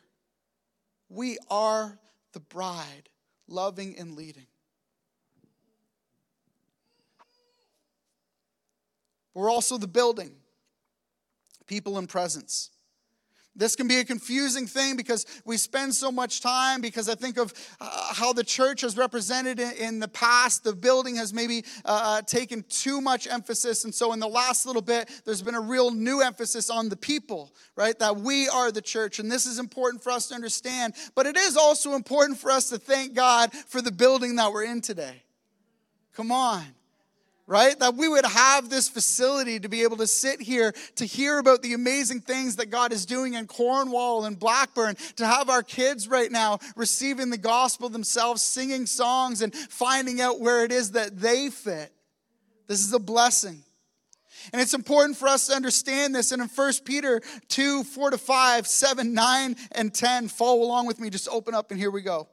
We 1.09 1.37
are 1.51 1.99
the 2.33 2.39
bride, 2.39 3.09
loving 3.47 3.95
and 3.99 4.15
leading. 4.15 4.47
We're 9.35 9.51
also 9.51 9.77
the 9.77 9.87
building, 9.87 10.31
people 11.67 11.99
and 11.99 12.09
presence. 12.09 12.71
This 13.55 13.75
can 13.75 13.87
be 13.87 13.99
a 13.99 14.05
confusing 14.05 14.65
thing 14.65 14.97
because 14.97 15.27
we 15.45 15.57
spend 15.57 15.93
so 15.93 16.11
much 16.11 16.41
time 16.41 16.81
because 16.81 17.07
I 17.07 17.13
think 17.13 17.37
of 17.37 17.53
uh, 17.79 18.13
how 18.13 18.33
the 18.33 18.43
church 18.43 18.81
has 18.81 18.97
represented 18.97 19.59
in 19.59 19.99
the 19.99 20.07
past. 20.07 20.63
The 20.63 20.73
building 20.73 21.15
has 21.17 21.33
maybe 21.33 21.63
uh, 21.85 22.01
uh, 22.03 22.21
taken 22.23 22.63
too 22.67 22.99
much 22.99 23.27
emphasis. 23.27 23.83
And 23.83 23.93
so 23.93 24.11
in 24.11 24.19
the 24.19 24.27
last 24.27 24.65
little 24.65 24.81
bit, 24.81 25.09
there's 25.23 25.43
been 25.43 25.53
a 25.53 25.61
real 25.61 25.91
new 25.91 26.21
emphasis 26.21 26.71
on 26.71 26.89
the 26.89 26.97
people, 26.97 27.53
right? 27.75 27.97
That 27.99 28.17
we 28.17 28.49
are 28.49 28.71
the 28.71 28.81
church. 28.81 29.19
And 29.19 29.31
this 29.31 29.45
is 29.45 29.59
important 29.59 30.01
for 30.01 30.11
us 30.11 30.29
to 30.29 30.35
understand. 30.35 30.95
But 31.13 31.27
it 31.27 31.37
is 31.37 31.55
also 31.55 31.93
important 31.93 32.39
for 32.39 32.49
us 32.49 32.69
to 32.69 32.79
thank 32.79 33.13
God 33.13 33.53
for 33.53 33.81
the 33.81 33.91
building 33.91 34.35
that 34.37 34.51
we're 34.51 34.65
in 34.65 34.81
today. 34.81 35.23
Come 36.13 36.31
on 36.31 36.63
right? 37.45 37.77
That 37.79 37.95
we 37.95 38.07
would 38.07 38.25
have 38.25 38.69
this 38.69 38.87
facility 38.87 39.59
to 39.59 39.69
be 39.69 39.83
able 39.83 39.97
to 39.97 40.07
sit 40.07 40.41
here 40.41 40.73
to 40.95 41.05
hear 41.05 41.39
about 41.39 41.61
the 41.61 41.73
amazing 41.73 42.21
things 42.21 42.55
that 42.57 42.69
God 42.69 42.93
is 42.93 43.05
doing 43.05 43.33
in 43.33 43.47
Cornwall 43.47 44.25
and 44.25 44.39
Blackburn, 44.39 44.95
to 45.17 45.25
have 45.25 45.49
our 45.49 45.63
kids 45.63 46.07
right 46.07 46.31
now 46.31 46.59
receiving 46.75 47.29
the 47.29 47.37
gospel 47.37 47.89
themselves, 47.89 48.41
singing 48.41 48.85
songs 48.85 49.41
and 49.41 49.53
finding 49.53 50.21
out 50.21 50.39
where 50.39 50.63
it 50.63 50.71
is 50.71 50.91
that 50.91 51.19
they 51.19 51.49
fit. 51.49 51.91
This 52.67 52.83
is 52.83 52.93
a 52.93 52.99
blessing. 52.99 53.63
And 54.51 54.61
it's 54.61 54.73
important 54.73 55.17
for 55.17 55.27
us 55.27 55.47
to 55.47 55.53
understand 55.53 56.13
this. 56.13 56.31
And 56.31 56.41
in 56.41 56.49
1 56.49 56.73
Peter 56.83 57.21
2 57.49 57.83
4 57.83 58.11
to 58.11 58.17
5, 58.17 58.67
7, 58.67 59.13
9, 59.13 59.55
and 59.73 59.93
10, 59.93 60.27
follow 60.27 60.63
along 60.63 60.87
with 60.87 60.99
me. 60.99 61.09
Just 61.09 61.29
open 61.29 61.53
up 61.53 61.71
and 61.71 61.79
here 61.79 61.91
we 61.91 62.01
go. 62.01 62.27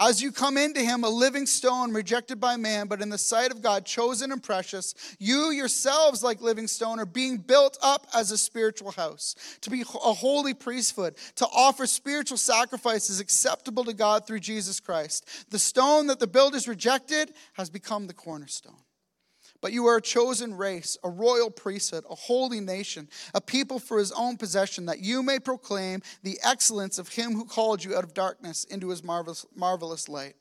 As 0.00 0.22
you 0.22 0.30
come 0.30 0.56
into 0.56 0.80
him, 0.80 1.02
a 1.02 1.08
living 1.08 1.44
stone 1.44 1.92
rejected 1.92 2.40
by 2.40 2.56
man, 2.56 2.86
but 2.86 3.02
in 3.02 3.08
the 3.08 3.18
sight 3.18 3.50
of 3.50 3.62
God, 3.62 3.84
chosen 3.84 4.30
and 4.30 4.42
precious, 4.42 4.94
you 5.18 5.50
yourselves, 5.50 6.22
like 6.22 6.40
living 6.40 6.68
stone, 6.68 7.00
are 7.00 7.06
being 7.06 7.38
built 7.38 7.76
up 7.82 8.06
as 8.14 8.30
a 8.30 8.38
spiritual 8.38 8.92
house, 8.92 9.34
to 9.60 9.70
be 9.70 9.80
a 9.80 9.84
holy 9.84 10.54
priesthood, 10.54 11.16
to 11.34 11.46
offer 11.46 11.86
spiritual 11.86 12.38
sacrifices 12.38 13.18
acceptable 13.18 13.84
to 13.84 13.92
God 13.92 14.26
through 14.26 14.40
Jesus 14.40 14.78
Christ. 14.78 15.50
The 15.50 15.58
stone 15.58 16.06
that 16.06 16.20
the 16.20 16.26
builders 16.28 16.68
rejected 16.68 17.32
has 17.54 17.68
become 17.68 18.06
the 18.06 18.14
cornerstone. 18.14 18.76
But 19.60 19.72
you 19.72 19.86
are 19.86 19.96
a 19.96 20.02
chosen 20.02 20.56
race, 20.56 20.96
a 21.02 21.10
royal 21.10 21.50
priesthood, 21.50 22.04
a 22.08 22.14
holy 22.14 22.60
nation, 22.60 23.08
a 23.34 23.40
people 23.40 23.78
for 23.78 23.98
his 23.98 24.12
own 24.12 24.36
possession, 24.36 24.86
that 24.86 25.00
you 25.00 25.22
may 25.22 25.40
proclaim 25.40 26.02
the 26.22 26.38
excellence 26.44 26.98
of 26.98 27.08
him 27.08 27.32
who 27.32 27.44
called 27.44 27.82
you 27.82 27.96
out 27.96 28.04
of 28.04 28.14
darkness 28.14 28.64
into 28.64 28.90
his 28.90 29.02
marvelous, 29.02 29.44
marvelous 29.56 30.08
light. 30.08 30.36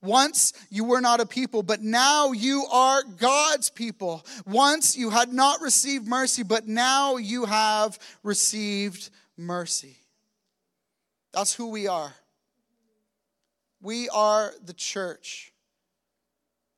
Once 0.00 0.52
you 0.70 0.84
were 0.84 1.00
not 1.00 1.20
a 1.20 1.26
people, 1.26 1.62
but 1.62 1.82
now 1.82 2.32
you 2.32 2.64
are 2.72 3.02
God's 3.18 3.70
people. 3.70 4.24
Once 4.46 4.96
you 4.96 5.10
had 5.10 5.32
not 5.32 5.60
received 5.60 6.08
mercy, 6.08 6.42
but 6.42 6.66
now 6.66 7.16
you 7.16 7.44
have 7.44 7.98
received 8.22 9.10
mercy. 9.36 9.96
That's 11.32 11.54
who 11.54 11.68
we 11.68 11.86
are. 11.86 12.14
We 13.80 14.08
are 14.08 14.52
the 14.64 14.72
church. 14.72 15.52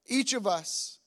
Each 0.06 0.32
of 0.32 0.46
us 0.46 0.98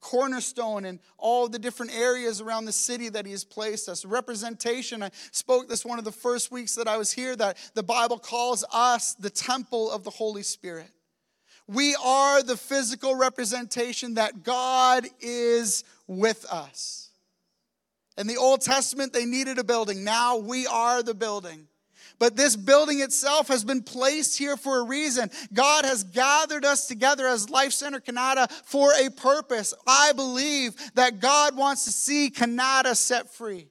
cornerstone 0.00 0.84
in 0.84 1.00
all 1.16 1.48
the 1.48 1.58
different 1.58 1.92
areas 1.92 2.40
around 2.40 2.64
the 2.64 2.72
city 2.72 3.08
that 3.08 3.26
he 3.26 3.32
has 3.32 3.44
placed 3.44 3.88
us. 3.88 4.04
Representation. 4.04 5.02
I 5.02 5.10
spoke 5.30 5.68
this 5.68 5.84
one 5.84 5.98
of 5.98 6.04
the 6.04 6.12
first 6.12 6.50
weeks 6.50 6.74
that 6.76 6.88
I 6.88 6.96
was 6.96 7.12
here 7.12 7.34
that 7.36 7.56
the 7.74 7.82
Bible 7.82 8.18
calls 8.18 8.64
us 8.72 9.14
the 9.14 9.30
temple 9.30 9.90
of 9.90 10.04
the 10.04 10.10
Holy 10.10 10.42
Spirit. 10.42 10.90
We 11.66 11.94
are 12.02 12.42
the 12.42 12.56
physical 12.56 13.14
representation 13.14 14.14
that 14.14 14.42
God 14.42 15.06
is 15.20 15.84
with 16.06 16.46
us. 16.46 17.10
In 18.16 18.26
the 18.26 18.38
Old 18.38 18.62
Testament, 18.62 19.12
they 19.12 19.26
needed 19.26 19.58
a 19.58 19.64
building. 19.64 20.02
Now 20.02 20.38
we 20.38 20.66
are 20.66 21.02
the 21.02 21.14
building. 21.14 21.68
But 22.18 22.36
this 22.36 22.56
building 22.56 23.00
itself 23.00 23.48
has 23.48 23.64
been 23.64 23.82
placed 23.82 24.38
here 24.38 24.56
for 24.56 24.80
a 24.80 24.84
reason. 24.84 25.30
God 25.52 25.84
has 25.84 26.02
gathered 26.04 26.64
us 26.64 26.86
together 26.86 27.26
as 27.26 27.48
Life 27.48 27.72
Center 27.72 28.00
Kanata 28.00 28.50
for 28.64 28.90
a 28.92 29.10
purpose. 29.10 29.72
I 29.86 30.12
believe 30.12 30.74
that 30.94 31.20
God 31.20 31.56
wants 31.56 31.84
to 31.84 31.92
see 31.92 32.30
Canada 32.30 32.94
set 32.94 33.32
free. 33.32 33.68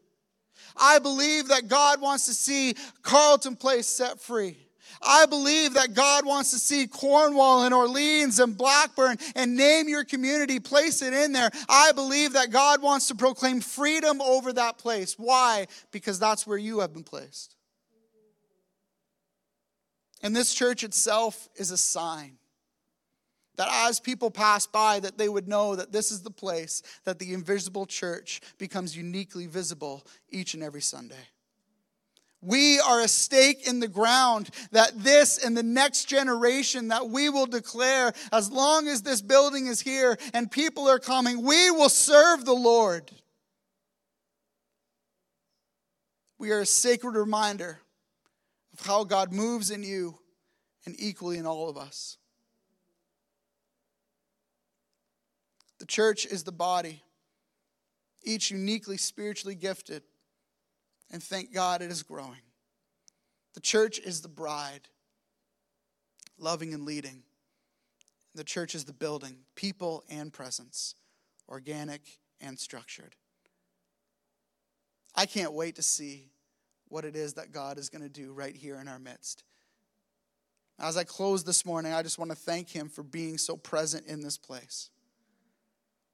I 0.77 0.99
believe 0.99 1.49
that 1.49 1.67
God 1.67 1.99
wants 1.99 2.25
to 2.27 2.33
see 2.33 2.75
Carleton 3.01 3.55
Place 3.55 3.87
set 3.87 4.21
free. 4.21 4.57
I 5.01 5.25
believe 5.25 5.73
that 5.73 5.93
God 5.93 6.25
wants 6.25 6.51
to 6.51 6.57
see 6.57 6.87
Cornwall 6.87 7.63
and 7.63 7.73
Orleans 7.73 8.39
and 8.39 8.57
Blackburn 8.57 9.17
and 9.35 9.55
name 9.55 9.87
your 9.87 10.03
community, 10.03 10.59
place 10.59 11.01
it 11.01 11.13
in 11.13 11.33
there. 11.33 11.51
I 11.69 11.91
believe 11.91 12.33
that 12.33 12.51
God 12.51 12.81
wants 12.81 13.07
to 13.09 13.15
proclaim 13.15 13.61
freedom 13.61 14.21
over 14.21 14.53
that 14.53 14.77
place. 14.77 15.15
Why? 15.17 15.67
Because 15.91 16.19
that's 16.19 16.47
where 16.47 16.57
you 16.57 16.79
have 16.79 16.93
been 16.93 17.03
placed. 17.03 17.56
And 20.21 20.35
this 20.35 20.53
church 20.53 20.83
itself 20.83 21.47
is 21.55 21.71
a 21.71 21.77
sign 21.77 22.37
that 23.57 23.69
as 23.71 23.99
people 23.99 24.31
pass 24.31 24.65
by 24.67 24.99
that 24.99 25.17
they 25.17 25.27
would 25.27 25.47
know 25.47 25.75
that 25.75 25.91
this 25.91 26.11
is 26.11 26.21
the 26.21 26.31
place 26.31 26.81
that 27.03 27.19
the 27.19 27.33
invisible 27.33 27.85
church 27.85 28.39
becomes 28.57 28.95
uniquely 28.95 29.47
visible 29.47 30.05
each 30.29 30.53
and 30.53 30.63
every 30.63 30.81
Sunday. 30.81 31.15
We 32.39 32.79
are 32.79 33.01
a 33.01 33.07
stake 33.07 33.67
in 33.67 33.79
the 33.79 33.87
ground 33.87 34.51
that 34.71 34.91
this 35.03 35.43
and 35.43 35.57
the 35.57 35.63
next 35.63 36.05
generation 36.05 36.89
that 36.89 37.09
we 37.09 37.29
will 37.29 37.47
declare 37.47 38.13
as 38.31 38.51
long 38.51 38.87
as 38.87 39.01
this 39.01 39.23
building 39.23 39.65
is 39.65 39.81
here 39.81 40.17
and 40.35 40.49
people 40.49 40.87
are 40.87 40.99
coming, 40.99 41.43
we 41.43 41.71
will 41.71 41.89
serve 41.89 42.45
the 42.45 42.53
Lord. 42.53 43.11
We 46.37 46.51
are 46.51 46.59
a 46.59 46.65
sacred 46.65 47.15
reminder 47.15 47.79
of 48.79 48.85
how 48.85 49.03
God 49.03 49.31
moves 49.31 49.71
in 49.71 49.83
you 49.83 50.17
and 50.85 50.95
equally 50.99 51.37
in 51.37 51.45
all 51.45 51.69
of 51.69 51.77
us. 51.77 52.17
The 55.79 55.85
church 55.85 56.25
is 56.25 56.43
the 56.43 56.51
body, 56.51 57.03
each 58.23 58.51
uniquely 58.51 58.97
spiritually 58.97 59.55
gifted, 59.55 60.03
and 61.11 61.21
thank 61.21 61.53
God 61.53 61.81
it 61.81 61.91
is 61.91 62.03
growing. 62.03 62.41
The 63.53 63.61
church 63.61 63.99
is 63.99 64.21
the 64.21 64.27
bride, 64.27 64.87
loving 66.37 66.73
and 66.73 66.83
leading. 66.83 67.23
The 68.35 68.43
church 68.43 68.75
is 68.75 68.85
the 68.85 68.93
building, 68.93 69.37
people 69.55 70.03
and 70.09 70.31
presence, 70.31 70.95
organic 71.49 72.01
and 72.39 72.59
structured. 72.59 73.15
I 75.15 75.25
can't 75.25 75.53
wait 75.53 75.75
to 75.77 75.81
see 75.81 76.29
what 76.89 77.05
it 77.05 77.15
is 77.15 77.33
that 77.33 77.51
God 77.51 77.77
is 77.77 77.89
going 77.89 78.03
to 78.03 78.09
do 78.09 78.33
right 78.33 78.55
here 78.55 78.77
in 78.79 78.87
our 78.87 78.99
midst. 78.99 79.43
As 80.79 80.97
I 80.97 81.03
close 81.03 81.43
this 81.43 81.65
morning, 81.65 81.93
I 81.93 82.03
just 82.03 82.19
want 82.19 82.31
to 82.31 82.37
thank 82.37 82.69
Him 82.69 82.89
for 82.89 83.03
being 83.03 83.37
so 83.37 83.57
present 83.57 84.05
in 84.07 84.21
this 84.21 84.37
place. 84.37 84.89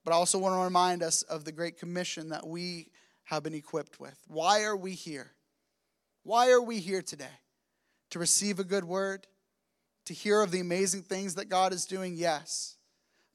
But 0.06 0.14
I 0.14 0.16
also 0.16 0.38
want 0.38 0.56
to 0.56 0.64
remind 0.64 1.04
us 1.04 1.22
of 1.24 1.46
the 1.46 1.52
great 1.52 1.78
commission 1.78 2.30
that 2.30 2.48
we 2.48 2.90
have 3.26 3.44
been 3.44 3.54
equipped 3.54 4.00
with. 4.00 4.18
Why 4.28 4.64
are 4.64 4.76
we 4.76 4.92
here? 4.92 5.32
Why 6.24 6.52
are 6.52 6.62
we 6.62 6.80
here 6.80 7.02
today? 7.02 7.26
To 8.12 8.20
receive 8.20 8.60
a 8.60 8.64
good 8.64 8.84
word? 8.84 9.28
To 10.06 10.14
hear 10.14 10.42
of 10.42 10.52
the 10.52 10.60
amazing 10.60 11.04
things 11.04 11.36
that 11.36 11.50
God 11.50 11.74
is 11.74 11.86
doing? 11.86 12.16
Yes 12.16 12.78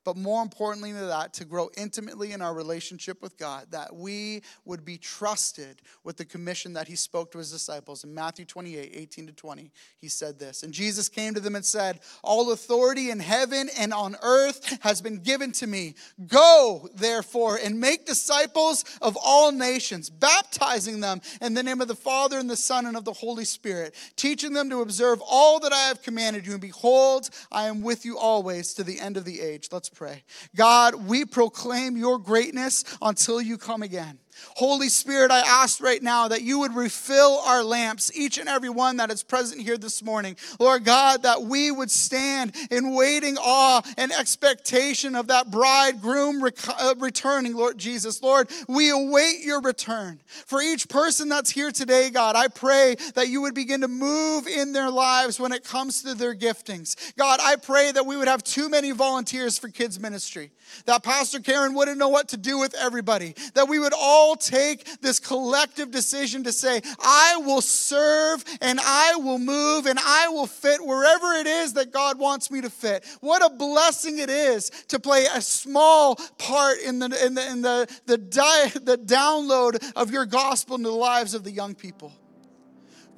but 0.09 0.17
more 0.17 0.43
importantly 0.43 0.91
than 0.91 1.07
that, 1.07 1.35
to 1.35 1.45
grow 1.45 1.69
intimately 1.77 2.33
in 2.33 2.41
our 2.41 2.55
relationship 2.55 3.21
with 3.21 3.37
God, 3.37 3.67
that 3.73 3.95
we 3.95 4.41
would 4.65 4.83
be 4.83 4.97
trusted 4.97 5.83
with 6.03 6.17
the 6.17 6.25
commission 6.25 6.73
that 6.73 6.89
he 6.89 6.97
spoke 6.97 7.31
to 7.33 7.37
his 7.37 7.53
disciples. 7.53 8.05
In 8.05 8.15
Matthew 8.15 8.47
28 8.47 8.91
18 8.95 9.27
to 9.27 9.35
20, 9.35 9.71
he 9.99 10.09
said 10.09 10.39
this. 10.39 10.63
And 10.63 10.73
Jesus 10.73 11.11
came 11.11 11.35
to 11.35 11.41
them 11.41 11.55
and 11.55 11.63
said, 11.63 12.01
All 12.25 12.53
authority 12.53 13.11
in 13.11 13.21
heaven 13.21 13.69
and 13.79 13.93
on 13.93 14.17
earth 14.23 14.79
has 14.81 15.03
been 15.03 15.19
given 15.19 15.53
to 15.53 15.67
me. 15.67 15.95
Go, 16.27 16.89
therefore, 16.95 17.59
and 17.63 17.79
make 17.79 18.07
disciples 18.07 18.87
of 19.03 19.15
all 19.23 19.53
nations, 19.53 20.09
baptizing 20.09 21.01
them 21.01 21.21
in 21.43 21.53
the 21.53 21.63
name 21.63 21.83
of 21.83 21.89
the 21.89 21.95
Father 21.95 22.39
and 22.39 22.49
the 22.49 22.57
Son 22.57 22.87
and 22.87 22.97
of 22.97 23.05
the 23.05 23.13
Holy 23.13 23.45
Spirit, 23.45 23.95
teaching 24.17 24.55
them 24.55 24.71
to 24.71 24.81
observe 24.81 25.21
all 25.29 25.61
that 25.61 25.75
I 25.75 25.89
have 25.89 26.01
commanded 26.01 26.47
you. 26.47 26.53
And 26.53 26.63
behold, 26.63 27.29
I 27.53 27.67
am 27.67 27.83
with 27.83 28.07
you 28.07 28.17
always 28.17 28.73
to 28.73 28.85
the 28.85 28.99
end 29.01 29.19
of 29.19 29.27
the 29.27 29.43
age. 29.43 29.69
Let's 29.71 29.91
pray. 29.99 30.23
God, 30.55 30.95
we 30.95 31.25
proclaim 31.25 31.97
your 31.97 32.21
greatness 32.21 32.85
until 33.03 33.43
you 33.43 33.59
come 33.59 33.83
again. 33.83 34.21
Holy 34.57 34.89
Spirit, 34.89 35.31
I 35.31 35.41
ask 35.41 35.81
right 35.83 36.03
now 36.03 36.29
that 36.29 36.43
you 36.43 36.59
would 36.61 36.75
refill 36.75 37.41
our 37.47 37.63
lamps, 37.63 38.11
each 38.15 38.39
and 38.39 38.49
every 38.49 38.71
one 38.71 38.97
that 38.99 39.11
is 39.11 39.23
present 39.23 39.61
here 39.61 39.79
this 39.79 40.03
morning. 40.03 40.37
Lord 40.59 40.85
God, 40.85 41.23
that 41.23 41.43
we 41.43 41.71
would 41.71 41.91
stand 41.91 42.55
in 42.71 42.95
waiting 42.95 43.37
awe 43.39 43.83
and 43.97 44.13
expectation 44.13 45.15
of 45.15 45.29
that 45.29 45.51
bridegroom 45.51 46.43
uh, 46.43 46.95
returning, 46.99 47.55
Lord 47.55 47.79
Jesus. 47.79 48.23
Lord, 48.23 48.49
we 48.69 48.91
await 48.91 49.41
your 49.41 49.61
return. 49.61 50.21
For 50.27 50.61
each 50.61 50.89
person 50.89 51.29
that's 51.29 51.51
here 51.51 51.71
today, 51.71 52.11
God, 52.11 52.37
I 52.37 52.49
pray 52.49 52.97
that 53.15 53.29
you 53.29 53.43
would 53.43 53.55
begin 53.55 53.81
to 53.83 53.89
move 53.89 54.47
in 54.47 54.73
their 54.73 54.91
lives 54.91 55.39
when 55.41 55.53
it 55.53 55.65
comes 55.65 56.03
to 56.03 56.15
their 56.15 56.35
giftings. 56.35 56.97
God, 57.17 57.41
I 57.43 57.57
pray 57.57 57.93
that 57.93 58.07
we 58.07 58.17
would 58.17 58.29
have 58.29 58.43
too 58.43 58.69
many 58.69 58.91
volunteers 58.91 59.59
for 59.59 59.69
kids' 59.69 60.01
ministry, 60.01 60.51
that 60.87 61.03
Pastor 61.03 61.41
Karen 61.41 61.75
wouldn't 61.75 61.99
know 61.99 62.09
what 62.09 62.29
to 62.29 62.37
do 62.37 62.59
with 62.59 62.75
everybody, 62.75 63.35
that 63.55 63.69
we 63.69 63.79
would 63.79 63.93
all 63.97 64.28
all 64.29 64.37
take 64.37 65.01
this 65.01 65.19
collective 65.19 65.91
decision 65.91 66.45
to 66.45 66.53
say, 66.53 66.83
I 67.01 67.41
will 67.45 67.61
serve 67.61 68.45
and 68.61 68.79
I 68.81 69.17
will 69.17 69.39
move 69.39 69.87
and 69.87 69.99
I 69.99 70.29
will 70.29 70.47
fit 70.47 70.85
wherever 70.85 71.33
it 71.33 71.47
is 71.47 71.73
that 71.75 71.93
God 71.93 72.19
wants 72.19 72.51
me 72.51 72.61
to 72.61 72.71
fit. 72.71 73.05
What 73.21 73.45
a 73.45 73.55
blessing 73.55 74.19
it 74.19 74.31
is 74.31 74.71
to 74.89 74.99
play 74.99 75.27
a 75.33 75.41
small 75.41 76.17
part 76.37 76.79
in 76.81 76.99
the, 76.99 77.07
in 77.25 77.35
the, 77.35 77.51
in 77.51 77.63
the, 77.63 77.99
the, 78.07 78.19
di- 78.19 78.73
the 78.75 78.99
download 78.99 79.93
of 79.97 80.11
your 80.11 80.27
gospel 80.27 80.77
into 80.77 80.91
the 80.91 80.95
lives 80.95 81.35
of 81.35 81.45
the 81.45 81.51
young 81.51 81.75
people. 81.75 82.13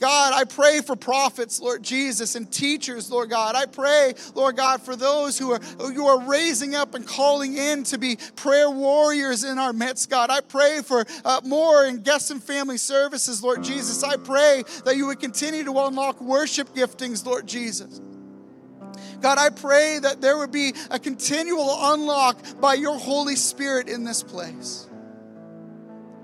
God, 0.00 0.32
I 0.32 0.44
pray 0.44 0.80
for 0.80 0.96
prophets, 0.96 1.60
Lord 1.60 1.82
Jesus, 1.82 2.34
and 2.34 2.50
teachers, 2.50 3.10
Lord 3.10 3.28
God. 3.28 3.54
I 3.54 3.66
pray, 3.66 4.14
Lord 4.34 4.56
God, 4.56 4.80
for 4.80 4.96
those 4.96 5.38
who 5.38 5.52
are 5.52 5.60
you 5.92 6.06
are 6.06 6.20
raising 6.20 6.74
up 6.74 6.94
and 6.94 7.06
calling 7.06 7.56
in 7.58 7.84
to 7.84 7.98
be 7.98 8.16
prayer 8.34 8.70
warriors 8.70 9.44
in 9.44 9.58
our 9.58 9.74
midst, 9.74 10.08
God. 10.08 10.30
I 10.30 10.40
pray 10.40 10.80
for 10.82 11.04
uh, 11.22 11.42
more 11.44 11.84
in 11.84 11.98
guest 11.98 12.30
and 12.30 12.42
family 12.42 12.78
services, 12.78 13.42
Lord 13.42 13.62
Jesus. 13.62 14.02
I 14.02 14.16
pray 14.16 14.64
that 14.86 14.96
you 14.96 15.06
would 15.06 15.20
continue 15.20 15.64
to 15.64 15.78
unlock 15.78 16.18
worship 16.22 16.74
giftings, 16.74 17.26
Lord 17.26 17.46
Jesus. 17.46 18.00
God, 19.20 19.36
I 19.36 19.50
pray 19.50 19.98
that 19.98 20.22
there 20.22 20.38
would 20.38 20.50
be 20.50 20.72
a 20.90 20.98
continual 20.98 21.76
unlock 21.92 22.38
by 22.58 22.72
your 22.72 22.98
Holy 22.98 23.36
Spirit 23.36 23.88
in 23.90 24.04
this 24.04 24.22
place. 24.22 24.86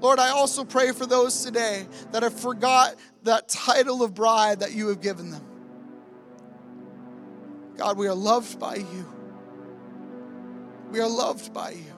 Lord, 0.00 0.18
I 0.18 0.28
also 0.28 0.64
pray 0.64 0.92
for 0.92 1.06
those 1.06 1.42
today 1.42 1.86
that 2.12 2.22
have 2.22 2.38
forgot 2.38 2.94
that 3.26 3.48
title 3.48 4.02
of 4.02 4.14
bride 4.14 4.60
that 4.60 4.72
you 4.72 4.88
have 4.88 5.00
given 5.00 5.30
them. 5.30 5.44
God, 7.76 7.98
we 7.98 8.08
are 8.08 8.14
loved 8.14 8.58
by 8.58 8.76
you. 8.76 9.12
We 10.90 11.00
are 11.00 11.08
loved 11.08 11.52
by 11.52 11.70
you. 11.70 11.92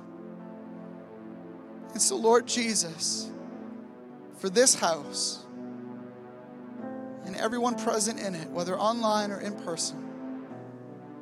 And 1.92 2.02
so, 2.02 2.16
Lord 2.16 2.46
Jesus, 2.46 3.30
for 4.38 4.50
this 4.50 4.74
house 4.74 5.44
and 7.24 7.36
everyone 7.36 7.76
present 7.76 8.18
in 8.18 8.34
it, 8.34 8.48
whether 8.50 8.78
online 8.78 9.30
or 9.30 9.40
in 9.40 9.54
person, 9.62 10.04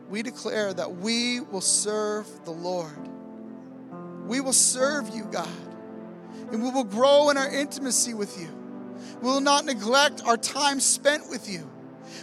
we 0.08 0.22
declare 0.22 0.72
that 0.72 0.96
we 0.96 1.40
will 1.40 1.60
serve 1.60 2.26
the 2.44 2.52
Lord. 2.52 3.08
We 4.26 4.40
will 4.40 4.52
serve 4.52 5.08
you, 5.14 5.24
God, 5.24 5.48
and 6.52 6.62
we 6.62 6.70
will 6.70 6.84
grow 6.84 7.30
in 7.30 7.36
our 7.36 7.52
intimacy 7.52 8.14
with 8.14 8.40
you. 8.40 8.65
We 9.20 9.28
will 9.28 9.40
not 9.40 9.64
neglect 9.64 10.22
our 10.24 10.37
time 10.37 10.80
spent 10.80 11.28
with 11.30 11.48
you. 11.48 11.70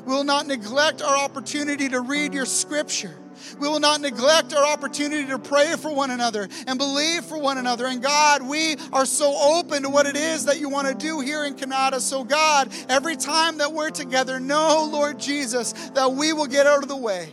We 0.05 0.13
will 0.13 0.23
not 0.23 0.47
neglect 0.47 1.01
our 1.01 1.17
opportunity 1.17 1.89
to 1.89 2.01
read 2.01 2.33
your 2.33 2.45
scripture. 2.45 3.15
We 3.59 3.67
will 3.67 3.79
not 3.79 4.01
neglect 4.01 4.53
our 4.53 4.65
opportunity 4.65 5.27
to 5.27 5.39
pray 5.39 5.75
for 5.75 5.93
one 5.93 6.12
another 6.12 6.47
and 6.67 6.77
believe 6.77 7.25
for 7.25 7.38
one 7.38 7.57
another. 7.57 7.86
And 7.88 8.01
God, 8.01 8.41
we 8.41 8.75
are 8.91 9.05
so 9.05 9.36
open 9.36 9.83
to 9.83 9.89
what 9.89 10.05
it 10.05 10.15
is 10.15 10.45
that 10.45 10.59
you 10.59 10.69
want 10.69 10.88
to 10.88 10.93
do 10.93 11.19
here 11.19 11.45
in 11.45 11.55
Canada. 11.55 11.99
So, 11.99 12.23
God, 12.23 12.71
every 12.89 13.15
time 13.15 13.57
that 13.57 13.71
we're 13.71 13.89
together, 13.89 14.39
know, 14.39 14.89
Lord 14.91 15.19
Jesus, 15.19 15.73
that 15.93 16.12
we 16.12 16.33
will 16.33 16.47
get 16.47 16.67
out 16.67 16.83
of 16.83 16.89
the 16.89 16.97
way 16.97 17.29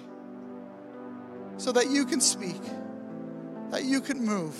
so 1.56 1.72
that 1.72 1.90
you 1.90 2.06
can 2.06 2.20
speak, 2.20 2.60
that 3.70 3.84
you 3.84 4.00
can 4.00 4.24
move 4.24 4.56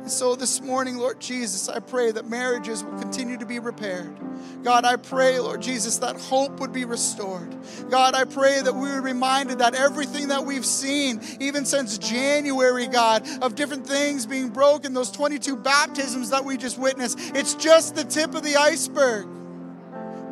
and 0.00 0.10
so 0.10 0.34
this 0.34 0.62
morning, 0.62 0.96
Lord 0.96 1.20
Jesus, 1.20 1.68
I 1.68 1.78
pray 1.78 2.10
that 2.12 2.28
marriages 2.28 2.82
will 2.82 2.98
continue 2.98 3.36
to 3.36 3.44
be 3.44 3.58
repaired. 3.58 4.16
God, 4.62 4.84
I 4.84 4.96
pray, 4.96 5.38
Lord 5.38 5.60
Jesus, 5.60 5.98
that 5.98 6.16
hope 6.16 6.58
would 6.60 6.72
be 6.72 6.84
restored. 6.84 7.54
God, 7.90 8.14
I 8.14 8.24
pray 8.24 8.60
that 8.60 8.74
we 8.74 8.88
would 8.88 9.04
reminded 9.04 9.58
that 9.58 9.74
everything 9.74 10.28
that 10.28 10.44
we've 10.44 10.64
seen, 10.64 11.20
even 11.40 11.64
since 11.64 11.98
January, 11.98 12.86
God, 12.86 13.26
of 13.42 13.54
different 13.54 13.86
things 13.86 14.26
being 14.26 14.48
broken, 14.48 14.94
those 14.94 15.10
22 15.10 15.56
baptisms 15.56 16.30
that 16.30 16.44
we 16.44 16.56
just 16.56 16.78
witnessed, 16.78 17.18
it's 17.34 17.54
just 17.54 17.94
the 17.94 18.04
tip 18.04 18.34
of 18.34 18.42
the 18.42 18.56
iceberg. 18.56 19.26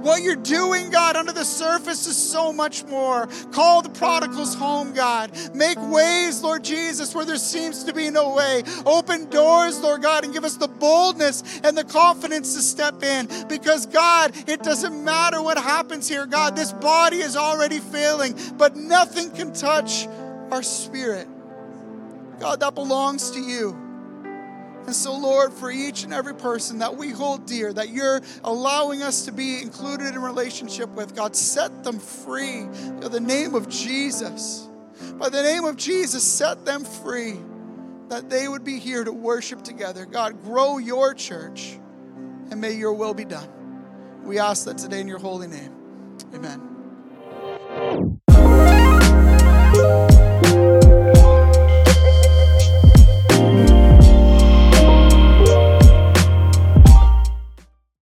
What 0.00 0.22
you're 0.22 0.36
doing, 0.36 0.90
God, 0.90 1.16
under 1.16 1.32
the 1.32 1.44
surface 1.44 2.06
is 2.06 2.16
so 2.16 2.52
much 2.52 2.84
more. 2.84 3.26
Call 3.52 3.82
the 3.82 3.90
prodigals 3.90 4.54
home, 4.54 4.92
God. 4.92 5.32
Make 5.54 5.78
ways, 5.90 6.42
Lord 6.42 6.64
Jesus, 6.64 7.14
where 7.14 7.24
there 7.24 7.36
seems 7.36 7.84
to 7.84 7.92
be 7.92 8.10
no 8.10 8.34
way. 8.34 8.62
Open 8.86 9.28
doors, 9.30 9.80
Lord 9.80 10.02
God, 10.02 10.24
and 10.24 10.32
give 10.32 10.44
us 10.44 10.56
the 10.56 10.68
boldness 10.68 11.60
and 11.64 11.76
the 11.76 11.84
confidence 11.84 12.54
to 12.54 12.60
step 12.60 13.02
in. 13.02 13.28
Because, 13.48 13.86
God, 13.86 14.32
it 14.48 14.62
doesn't 14.62 15.04
matter 15.04 15.42
what 15.42 15.58
happens 15.58 16.08
here, 16.08 16.26
God. 16.26 16.56
This 16.56 16.72
body 16.72 17.18
is 17.18 17.36
already 17.36 17.78
failing, 17.78 18.34
but 18.56 18.76
nothing 18.76 19.30
can 19.30 19.52
touch 19.52 20.06
our 20.50 20.62
spirit. 20.62 21.28
God, 22.38 22.60
that 22.60 22.74
belongs 22.74 23.32
to 23.32 23.40
you. 23.40 23.87
And 24.88 24.96
so, 24.96 25.14
Lord, 25.14 25.52
for 25.52 25.70
each 25.70 26.04
and 26.04 26.14
every 26.14 26.34
person 26.34 26.78
that 26.78 26.96
we 26.96 27.10
hold 27.10 27.44
dear, 27.44 27.74
that 27.74 27.90
you're 27.90 28.22
allowing 28.42 29.02
us 29.02 29.26
to 29.26 29.32
be 29.32 29.60
included 29.60 30.14
in 30.14 30.22
relationship 30.22 30.88
with, 30.88 31.14
God, 31.14 31.36
set 31.36 31.84
them 31.84 31.98
free 31.98 32.60
in 32.60 33.00
the 33.00 33.20
name 33.20 33.54
of 33.54 33.68
Jesus. 33.68 34.66
By 35.18 35.28
the 35.28 35.42
name 35.42 35.66
of 35.66 35.76
Jesus, 35.76 36.24
set 36.24 36.64
them 36.64 36.86
free 36.86 37.36
that 38.08 38.30
they 38.30 38.48
would 38.48 38.64
be 38.64 38.78
here 38.78 39.04
to 39.04 39.12
worship 39.12 39.62
together. 39.62 40.06
God, 40.06 40.42
grow 40.42 40.78
your 40.78 41.12
church 41.12 41.78
and 42.50 42.58
may 42.58 42.72
your 42.72 42.94
will 42.94 43.12
be 43.12 43.26
done. 43.26 43.50
We 44.24 44.38
ask 44.38 44.64
that 44.64 44.78
today 44.78 45.02
in 45.02 45.06
your 45.06 45.18
holy 45.18 45.48
name. 45.48 45.74
Amen. 46.32 46.64